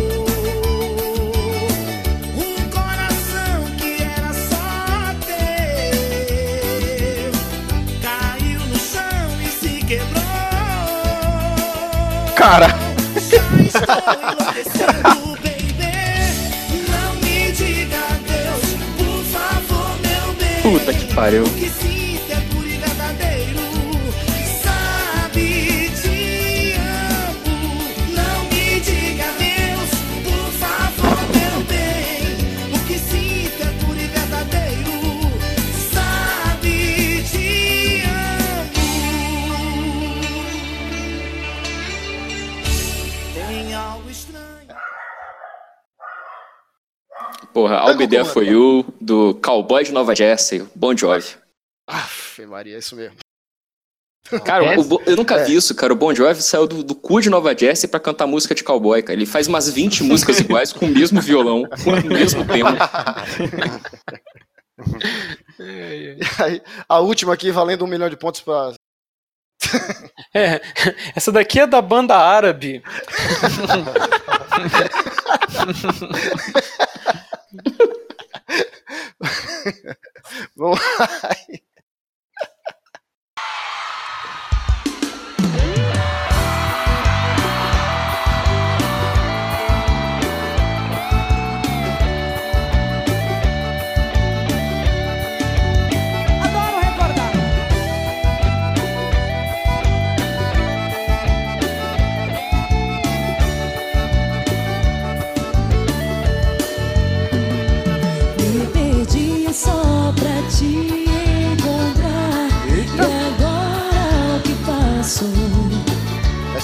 [12.47, 12.69] Bem.
[20.63, 21.45] Puta que pariu.
[47.57, 51.25] Porra, I'll Be There For You, do Cowboy de Nova Jersey, Bon Jovi.
[51.89, 53.17] Aff, Maria, é isso mesmo.
[54.45, 55.45] Cara, o Bo- eu nunca É.
[55.45, 55.91] vi isso, cara.
[55.91, 59.01] O Bon Jovi saiu do, do cu de Nova Jersey pra cantar música de cowboy,
[59.03, 59.15] cara.
[59.15, 62.77] Ele faz umas 20 músicas iguais com o mesmo violão, com o mesmo tema.
[66.45, 68.75] Aí, a última aqui, valendo um milhão de pontos pra.
[70.35, 70.61] É,
[71.15, 72.83] essa daqui é da banda árabe.
[80.57, 81.57] Vamos lá.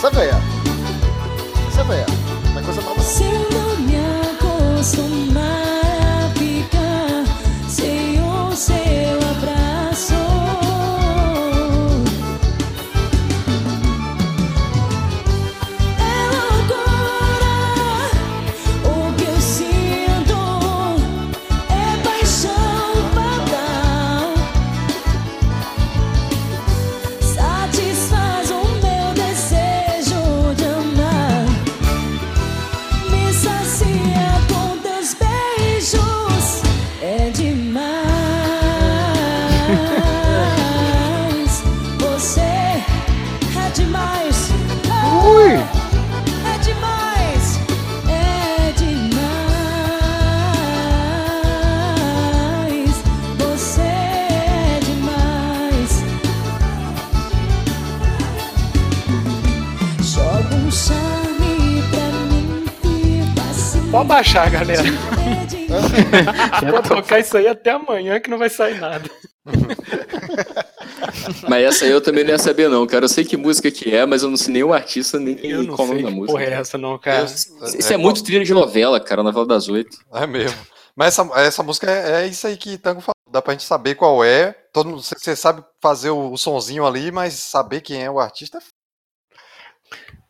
[0.02, 0.34] Essa veia.
[1.68, 2.21] Essa veia.
[64.02, 64.82] Pode baixar, galera.
[66.70, 69.08] Pode tocar isso aí até amanhã que não vai sair nada.
[71.48, 73.04] Mas essa aí eu também não ia saber, não, cara.
[73.04, 75.62] Eu sei que música que é, mas eu não sei nem o artista, nem Eu
[75.64, 76.32] não qual o nome sei da que música.
[76.38, 77.24] porra é essa não, cara.
[77.24, 79.96] Isso é muito trilha de novela, cara, novela das oito.
[80.12, 80.58] É mesmo.
[80.96, 83.12] Mas essa, essa música é, é isso aí que Tango falou.
[83.30, 84.54] Dá pra gente saber qual é.
[84.72, 88.20] Todo mundo, você- você sabe fazer o, o sonzinho ali, mas saber quem é o
[88.20, 88.60] artista é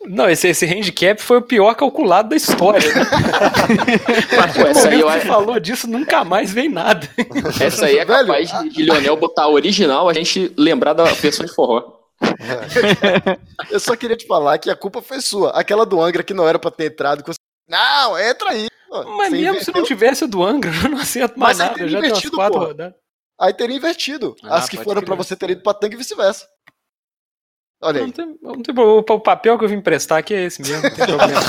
[0.06, 2.80] Não, esse, esse handicap foi o pior calculado da história.
[2.94, 3.04] Né?
[4.54, 7.08] Pô, essa aí eu que falou disso, nunca mais vem nada.
[7.60, 11.46] Essa aí é capaz de, de Lionel botar a original, a gente lembrar da versão
[11.46, 12.00] de forró.
[13.70, 15.50] Eu só queria te falar que a culpa foi sua.
[15.50, 17.22] Aquela do Angra que não era pra ter entrado.
[17.24, 17.36] você-
[17.68, 18.68] Não, entra aí.
[18.88, 19.84] Pô, Mas você mesmo se não inverteu.
[19.84, 21.78] tivesse o do Angra, eu não acerto mais Mas aí nada.
[21.78, 22.66] teria Já tem umas invertido, quatro porra.
[22.66, 22.94] rodadas.
[23.40, 24.36] Aí teria invertido.
[24.44, 25.04] Ah, As que foram crer.
[25.06, 26.46] pra você ter ido pra Tanga e vice-versa.
[27.82, 28.06] Olha aí.
[28.06, 29.00] Não tem, não tem problema.
[29.00, 31.40] O papel que eu vim emprestar aqui é esse mesmo, não tem problema.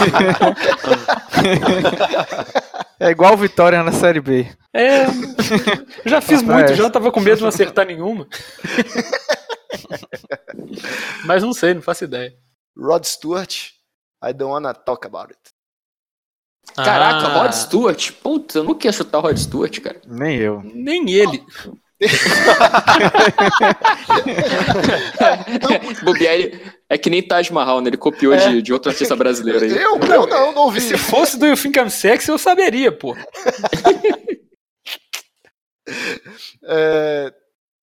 [3.00, 4.48] É igual Vitória na Série B.
[4.74, 5.12] É, eu
[6.06, 6.76] já fiz Ah, muito, é.
[6.76, 8.28] já não tava com medo de não acertar nenhuma.
[11.26, 12.34] Mas não sei, não faço ideia.
[12.78, 13.70] Rod Stewart,
[14.26, 15.40] I don't wanna talk about it.
[16.76, 17.44] Caraca, Ah.
[17.44, 18.12] Rod Stewart.
[18.24, 20.02] Puta, eu não quero chutar o Rod Stewart, cara.
[20.08, 20.62] Nem eu.
[20.64, 21.44] Nem ele.
[26.04, 27.90] Bobear, ele- é que nem Taj Mahal, né?
[27.90, 29.72] Ele copiou de, de outro artista brasileiro aí.
[29.72, 29.98] Eu?
[30.00, 30.82] Eu não, não ouvi.
[30.82, 33.16] Se fosse do You Think I'm Sexy, eu saberia, pô.
[36.66, 37.34] É,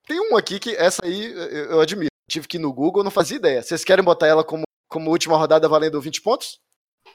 [0.07, 2.09] tem um aqui que essa aí eu, eu admiro.
[2.31, 3.63] Tive que ir no Google, não fazia ideia.
[3.63, 6.59] Vocês querem botar ela como, como última rodada valendo 20 pontos?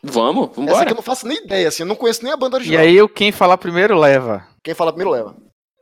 [0.03, 2.57] Vamos, Essa aqui eu não faço nem ideia, assim, eu não conheço nem a banda
[2.57, 2.81] E original.
[2.81, 4.45] aí, o quem falar primeiro leva.
[4.63, 5.35] Quem fala primeiro leva.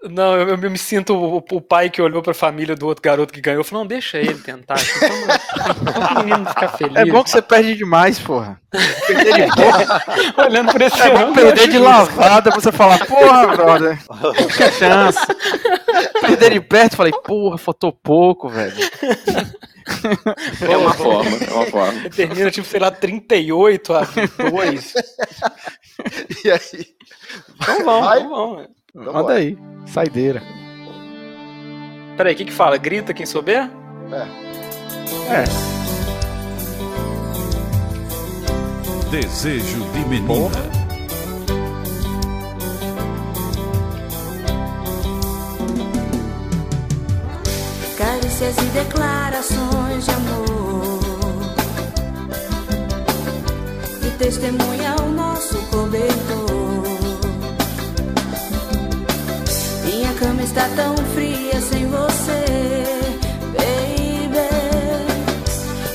[0.09, 3.33] Não, eu, eu me sinto o, o pai que olhou pra família do outro garoto
[3.33, 4.75] que ganhou e falou: não, deixa ele tentar.
[4.97, 6.95] Então, o menino ficar feliz.
[6.95, 8.59] É bom que você perde demais, porra.
[9.07, 10.03] Perder de porra.
[10.45, 13.99] Olhando por esse É bom perder de lavada pra você falar, porra, brother.
[14.57, 15.19] Que chance.
[16.19, 18.75] Perder de perto, falei, porra, faltou pouco, velho.
[20.61, 22.09] É uma forma, é uma forma.
[22.09, 24.07] Termina, tipo, sei lá, 38 a
[24.49, 24.93] 2.
[26.43, 26.87] E aí?
[27.61, 28.17] Então vamos, Vai?
[28.19, 28.82] então vamos.
[28.95, 29.35] Então Manda bora.
[29.39, 29.57] aí.
[29.87, 30.41] Saideira.
[32.15, 32.77] Peraí, o que que fala?
[32.77, 33.67] Grita quem souber?
[35.29, 35.43] É.
[39.09, 40.83] Desejo de menina.
[47.97, 50.99] Carícias e declarações de amor
[54.05, 56.52] E testemunha o nosso cobertor
[60.53, 62.45] está tão fria sem você,
[63.53, 64.37] baby.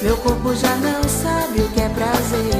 [0.02, 2.57] Meu corpo já não sabe o que é prazer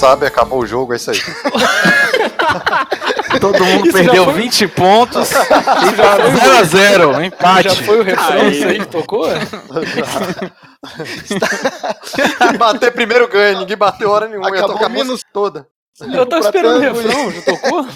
[0.00, 1.18] sabe acabou o jogo, é isso aí.
[3.40, 5.28] Todo mundo Isso já perdeu foi- 20 pontos.
[5.28, 7.68] 0 a 0 empate.
[7.68, 9.28] Já foi o refrão isso aí que tocou?
[12.58, 14.48] Bater primeiro ganha, ninguém bateu hora nenhuma.
[14.48, 15.66] ia Acabou tocar a menos- toda.
[16.12, 17.86] Eu tava esperando o refrão, já tocou?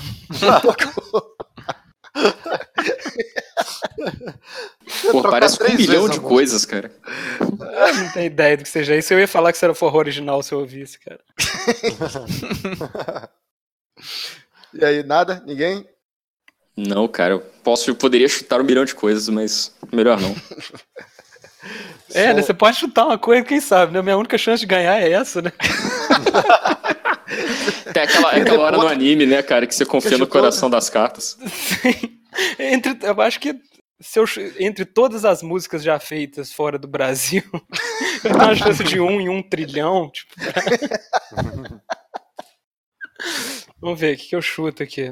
[5.10, 6.90] Pô, parece com um milhão de coisas, cara.
[7.40, 9.12] Eu não tenho ideia do que seja isso.
[9.12, 11.20] Eu ia falar que isso era forró original se eu ouvisse, cara.
[14.76, 15.40] E aí, nada?
[15.46, 15.86] Ninguém?
[16.76, 20.34] Não, cara, eu posso, eu poderia chutar um milhão de coisas, mas melhor não.
[22.12, 24.02] É, né, você pode chutar uma coisa, quem sabe, né?
[24.02, 25.52] Minha única chance de ganhar é essa, né?
[27.92, 31.36] Tem aquela, aquela hora no anime, né, cara, que você confia no coração das cartas.
[32.58, 33.54] Entre, eu acho que
[34.00, 34.24] se eu,
[34.58, 37.42] entre todas as músicas já feitas fora do Brasil,
[38.24, 40.10] eu tenho uma chance de um em um trilhão.
[40.10, 40.34] Tipo,
[43.80, 45.02] Vamos ver, o que, que eu chuto aqui?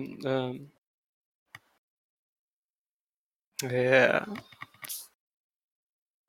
[3.65, 4.23] É.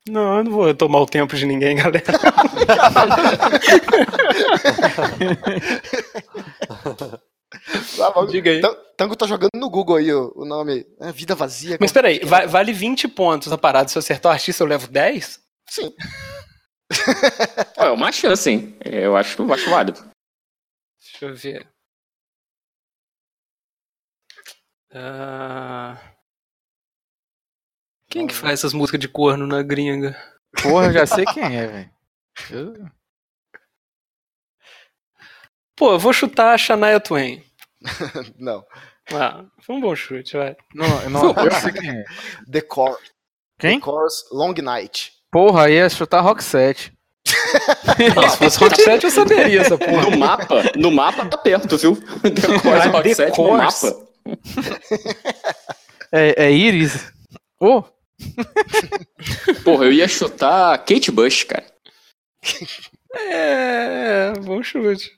[0.10, 2.04] Não, eu não vou tomar o tempo de ninguém, galera.
[8.02, 8.62] Ah, vamos- Diga aí.
[8.62, 10.86] Tan- Tango tá jogando no Google aí o, o nome.
[11.00, 11.78] É, Vida Vazia.
[11.80, 13.88] Mas peraí, va- vale 20 pontos a parada.
[13.90, 15.40] Se eu acertar o artista, eu levo 10?
[15.70, 15.94] Sim.
[17.76, 18.78] É uma chance, hein?
[18.86, 20.00] É, Eu acho, eu acho válido.
[21.02, 21.68] Deixa eu ver.
[24.94, 25.98] Ah,
[28.14, 30.16] Quem que faz essas músicas de corno na gringa?
[30.62, 31.90] Porra, eu já sei quem é, velho.
[32.52, 32.86] Eu-
[35.76, 37.44] Pô, eu vou chutar a Shania Twain.
[38.38, 38.64] Não.
[39.12, 40.56] Ah, foi um bom chute, vai.
[40.76, 42.04] Não, não, eu sei quem é.
[42.52, 42.96] The Core.
[43.58, 43.80] Quem?
[43.80, 45.12] The Core's Long Night.
[45.32, 46.94] Porra, aí é chutar Rock 7.
[48.16, 50.04] Não, se fosse Rock 7 eu saberia essa porra.
[50.12, 51.96] No mapa, no mapa tá perto, viu?
[52.22, 54.08] Decoração Ah, Rock 7 no mapa.
[56.12, 57.12] É, é Iris.
[57.60, 57.84] Ô,
[59.64, 61.66] Porra, eu ia chutar Kate Bush, cara.
[63.16, 65.16] É, bom chute.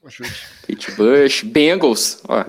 [0.67, 2.45] Kate Bush, Bengals, ó.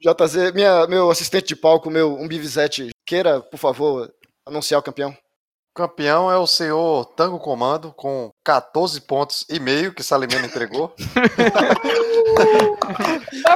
[0.00, 4.12] JZ, minha, meu assistente de palco, meu um Bivizete, queira, por favor,
[4.46, 5.16] anunciar o campeão.
[5.76, 10.94] Campeão é o senhor Tango Comando, com 14 pontos e meio que Salimena entregou.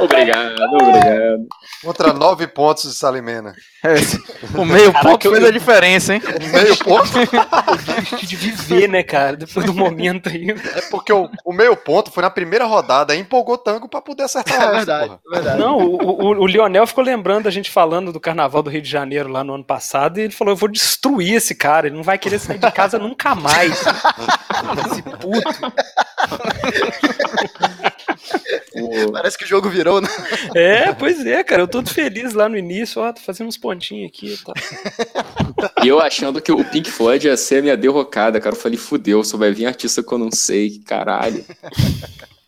[0.01, 1.47] Obrigado, obrigado.
[1.85, 3.55] Contra 9 pontos de Salimena.
[3.85, 3.95] é,
[4.59, 6.23] o meio Caraca, ponto eu- fez a diferença, hein?
[6.53, 7.09] Meio ponto?
[8.27, 9.37] De viver, né, cara?
[9.37, 10.51] Depois do momento aí.
[10.51, 14.25] É porque o, o meio ponto foi na primeira rodada, aí empolgou Tango pra poder
[14.25, 15.59] acertar o É verdade, é verdade.
[15.59, 18.91] Não, o, o, o Lionel ficou lembrando a gente falando do carnaval do Rio de
[18.91, 22.03] Janeiro lá no ano passado e ele falou: Eu vou destruir esse cara, ele não
[22.03, 23.81] vai querer sair de casa nunca mais.
[24.91, 25.73] esse puto.
[29.13, 30.09] Parece que o jogo virou, né?
[30.55, 33.57] É, pois é, cara, eu tô todo feliz lá no início, ó, tô fazendo uns
[33.57, 34.55] pontinhos aqui e tal.
[35.85, 38.55] E eu achando que o Pink Floyd ia ser a minha derrocada, cara.
[38.55, 41.45] Eu falei, fudeu, só vai vir artista que eu não sei, caralho.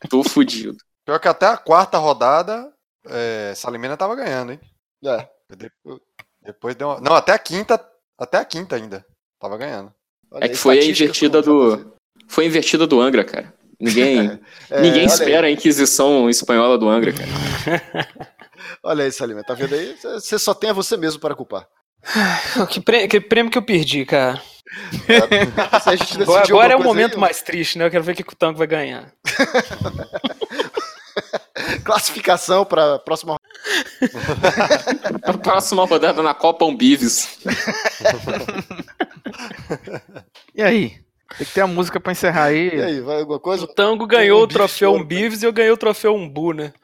[0.08, 0.76] Tô fudido.
[1.04, 2.70] Pior que até a quarta rodada,
[3.08, 4.60] é, Salimena tava ganhando, hein?
[5.04, 5.28] É.
[5.56, 5.70] De-
[6.44, 7.00] Depois deu uma...
[7.00, 7.80] Não, até a quinta.
[8.18, 9.04] Até a quinta ainda.
[9.42, 9.92] Tava ganhando.
[10.36, 11.92] É que foi a invertida do.
[12.28, 13.52] Foi a invertida do Angra, cara.
[13.80, 14.38] Ninguém,
[14.70, 18.06] É, ninguém olha espera a Inquisição espanhola do Angra, cara.
[18.84, 19.96] Olha aí, Salima, tá vendo aí?
[20.00, 21.66] Você só tem a você mesmo para culpar.
[22.70, 24.40] Que, prê- que prêmio que eu perdi, cara.
[25.82, 27.86] Se a gente decidir Agora, agora é o momento aí, mais triste, né?
[27.86, 29.12] Eu quero ver o que que o Tango vai ganhar.
[31.84, 33.36] Classificação para próxima
[35.22, 37.38] A próxima rodada na Copa Umbives.
[40.54, 41.00] E aí?
[41.38, 42.68] Tem que ter a música pra encerrar aí.
[42.74, 43.64] E aí, vai alguma coisa?
[43.64, 45.04] O Tango ganhou o Um bicho troféu de ouro.
[45.04, 46.74] Umbives e eu ganhei o troféu Umbu, né?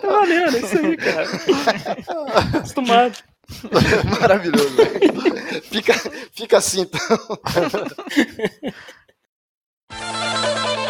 [0.00, 1.26] tá valendo, é isso aí, cara.
[2.58, 3.18] Acostumado.
[4.20, 4.76] Maravilhoso.
[5.70, 5.94] Fica,
[6.32, 7.00] fica assim, então.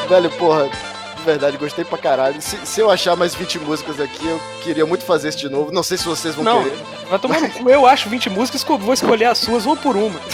[0.08, 0.68] Velho, porra,
[1.16, 2.40] de verdade, gostei pra caralho.
[2.40, 5.70] Se, se eu achar mais 20 músicas aqui, eu queria muito fazer isso de novo.
[5.72, 6.76] Não sei se vocês vão Não, querer.
[7.08, 7.68] vai tomar no cu.
[7.70, 10.20] Eu acho 20 músicas, vou escolher as suas uma por uma.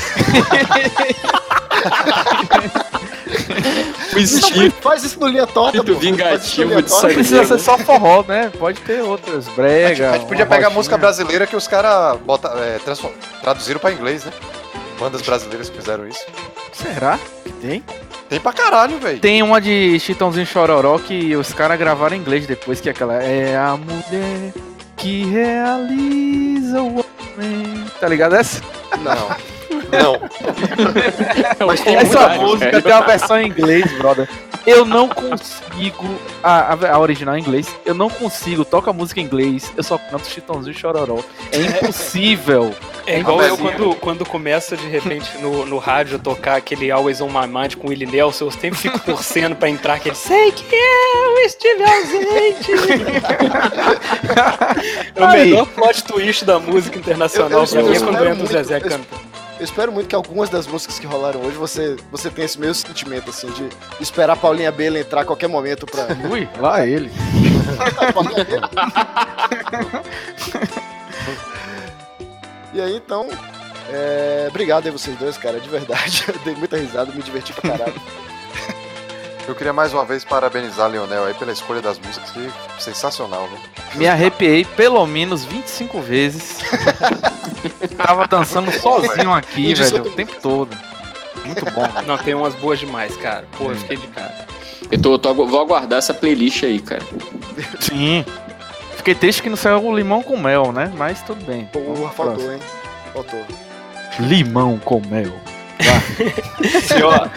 [4.57, 5.93] Não, faz isso no linha torta, pô.
[5.93, 8.51] No linha Não precisa ser só forró, né?
[8.59, 10.11] Pode ter outras, brega.
[10.11, 12.19] A gente podia pegar música brasileira que os caras
[12.57, 12.81] é,
[13.43, 14.33] traduziram pra inglês, né?
[14.99, 16.25] Bandas brasileiras que fizeram isso.
[16.73, 17.85] Será que tem?
[18.29, 19.21] Tem pra caralho, velho.
[19.21, 23.23] Tem uma de Chitãozinho Chororó que os caras gravaram em inglês depois, que é aquela.
[23.23, 24.53] É a mulher
[24.97, 27.85] que realiza o homem.
[28.01, 28.61] Tá ligado essa?
[29.03, 29.37] Não.
[29.91, 31.67] Não.
[31.67, 32.83] Mas tem essa música velho.
[32.83, 34.29] tem uma versão em inglês, brother.
[34.67, 36.05] Eu não consigo.
[36.43, 38.65] A, a, a original em inglês, eu não consigo.
[38.65, 41.21] Toca a música em inglês, eu só canto Chitãozinho Chororó.
[41.53, 42.75] É impossível.
[43.07, 47.29] É igual eu quando, quando começa de repente no, no rádio tocar aquele Always on
[47.29, 50.75] My Mind com o Willie Nelson, eu sempre fico torcendo pra entrar aquele Sei que
[50.75, 52.73] eu estive ausente.
[55.15, 58.77] é o melhor plot twist da música internacional pra mim é quando entra o Zezé
[58.79, 59.07] eu- cantando.
[59.59, 62.75] Eu espero muito que algumas das músicas que rolaram hoje você, você tenha esse mesmo
[62.75, 66.09] sentimento, assim, de esperar a Paulinha Bela entrar a qualquer momento pra.
[66.31, 67.11] Ui, lá ele.
[68.45, 68.71] Bela.
[72.75, 73.27] e aí, então.
[73.91, 76.25] é, Obrigado aí vocês dois, cara, de verdade.
[76.29, 77.95] Eu dei muita risada, me diverti pra caralho.
[79.49, 82.51] Eu queria mais uma vez parabenizar Leonel aí pela escolha das músicas, que
[82.83, 83.59] sensacional, viu?
[83.95, 86.59] Me arrepiei pelo menos 25 vezes.
[87.97, 90.77] Tava dançando sozinho aqui, E velho, eu o tempo todo.
[91.45, 91.89] Muito bom.
[92.07, 93.45] Não, tem umas boas demais, cara.
[93.57, 94.47] Pô, eu fiquei de cara.
[94.91, 97.03] Eu tô, tô vou aguardar essa playlist aí, cara.
[97.81, 98.25] Sim.
[98.97, 100.93] Fiquei triste que não saiu o limão com mel, né?
[100.97, 101.67] Mas tudo bem.
[101.67, 102.59] Porra, faltou, hein?
[103.13, 103.45] Faltou.
[104.19, 105.33] Limão com mel.
[105.79, 107.29] E, ó,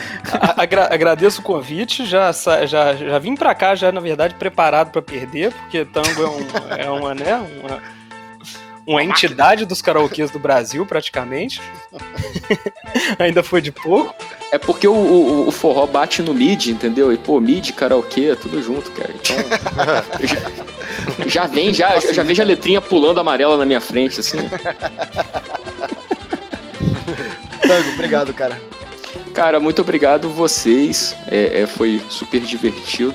[0.57, 2.31] agra- agradeço o convite, já,
[2.65, 6.47] já, já vim pra cá, já na verdade preparado pra perder, porque tango é, um,
[6.77, 7.79] é uma, né, uma,
[8.87, 11.61] uma entidade dos karaokês do Brasil, praticamente.
[13.19, 14.15] Ainda foi de pouco.
[14.51, 17.13] É porque o, o, o forró bate no mid, entendeu?
[17.13, 19.13] E, pô, mid, karaokê, tudo junto, cara.
[19.13, 19.35] Então.
[20.25, 24.39] já, já vem, já, já vejo a letrinha pulando amarela na minha frente, assim.
[27.69, 28.59] Tango, obrigado, cara.
[29.31, 31.15] Cara, muito obrigado vocês.
[31.27, 33.13] É, é, foi super divertido.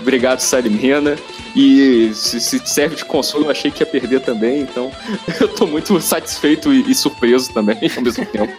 [0.00, 1.18] Obrigado, Salimena.
[1.54, 4.90] E se, se serve de consolo, eu achei que ia perder também, então
[5.38, 8.54] eu tô muito satisfeito e, e surpreso também ao mesmo tempo.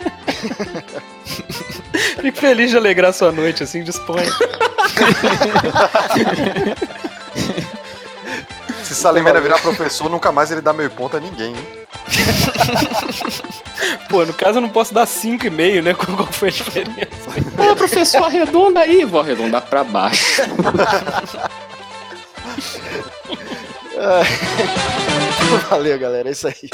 [2.22, 4.30] Fico feliz de alegrar sua noite, assim, disponha.
[8.96, 11.68] Se Salimena virar professor, nunca mais ele dá meio ponto a ninguém, hein?
[14.08, 15.94] Pô, no caso eu não posso dar 5,5, né?
[16.00, 17.30] Qual qual foi a diferença?
[17.58, 19.04] Ah, professor, arredonda aí.
[19.04, 20.44] Vou arredondar pra baixo.
[25.70, 26.30] Valeu, galera.
[26.30, 26.70] É isso aí.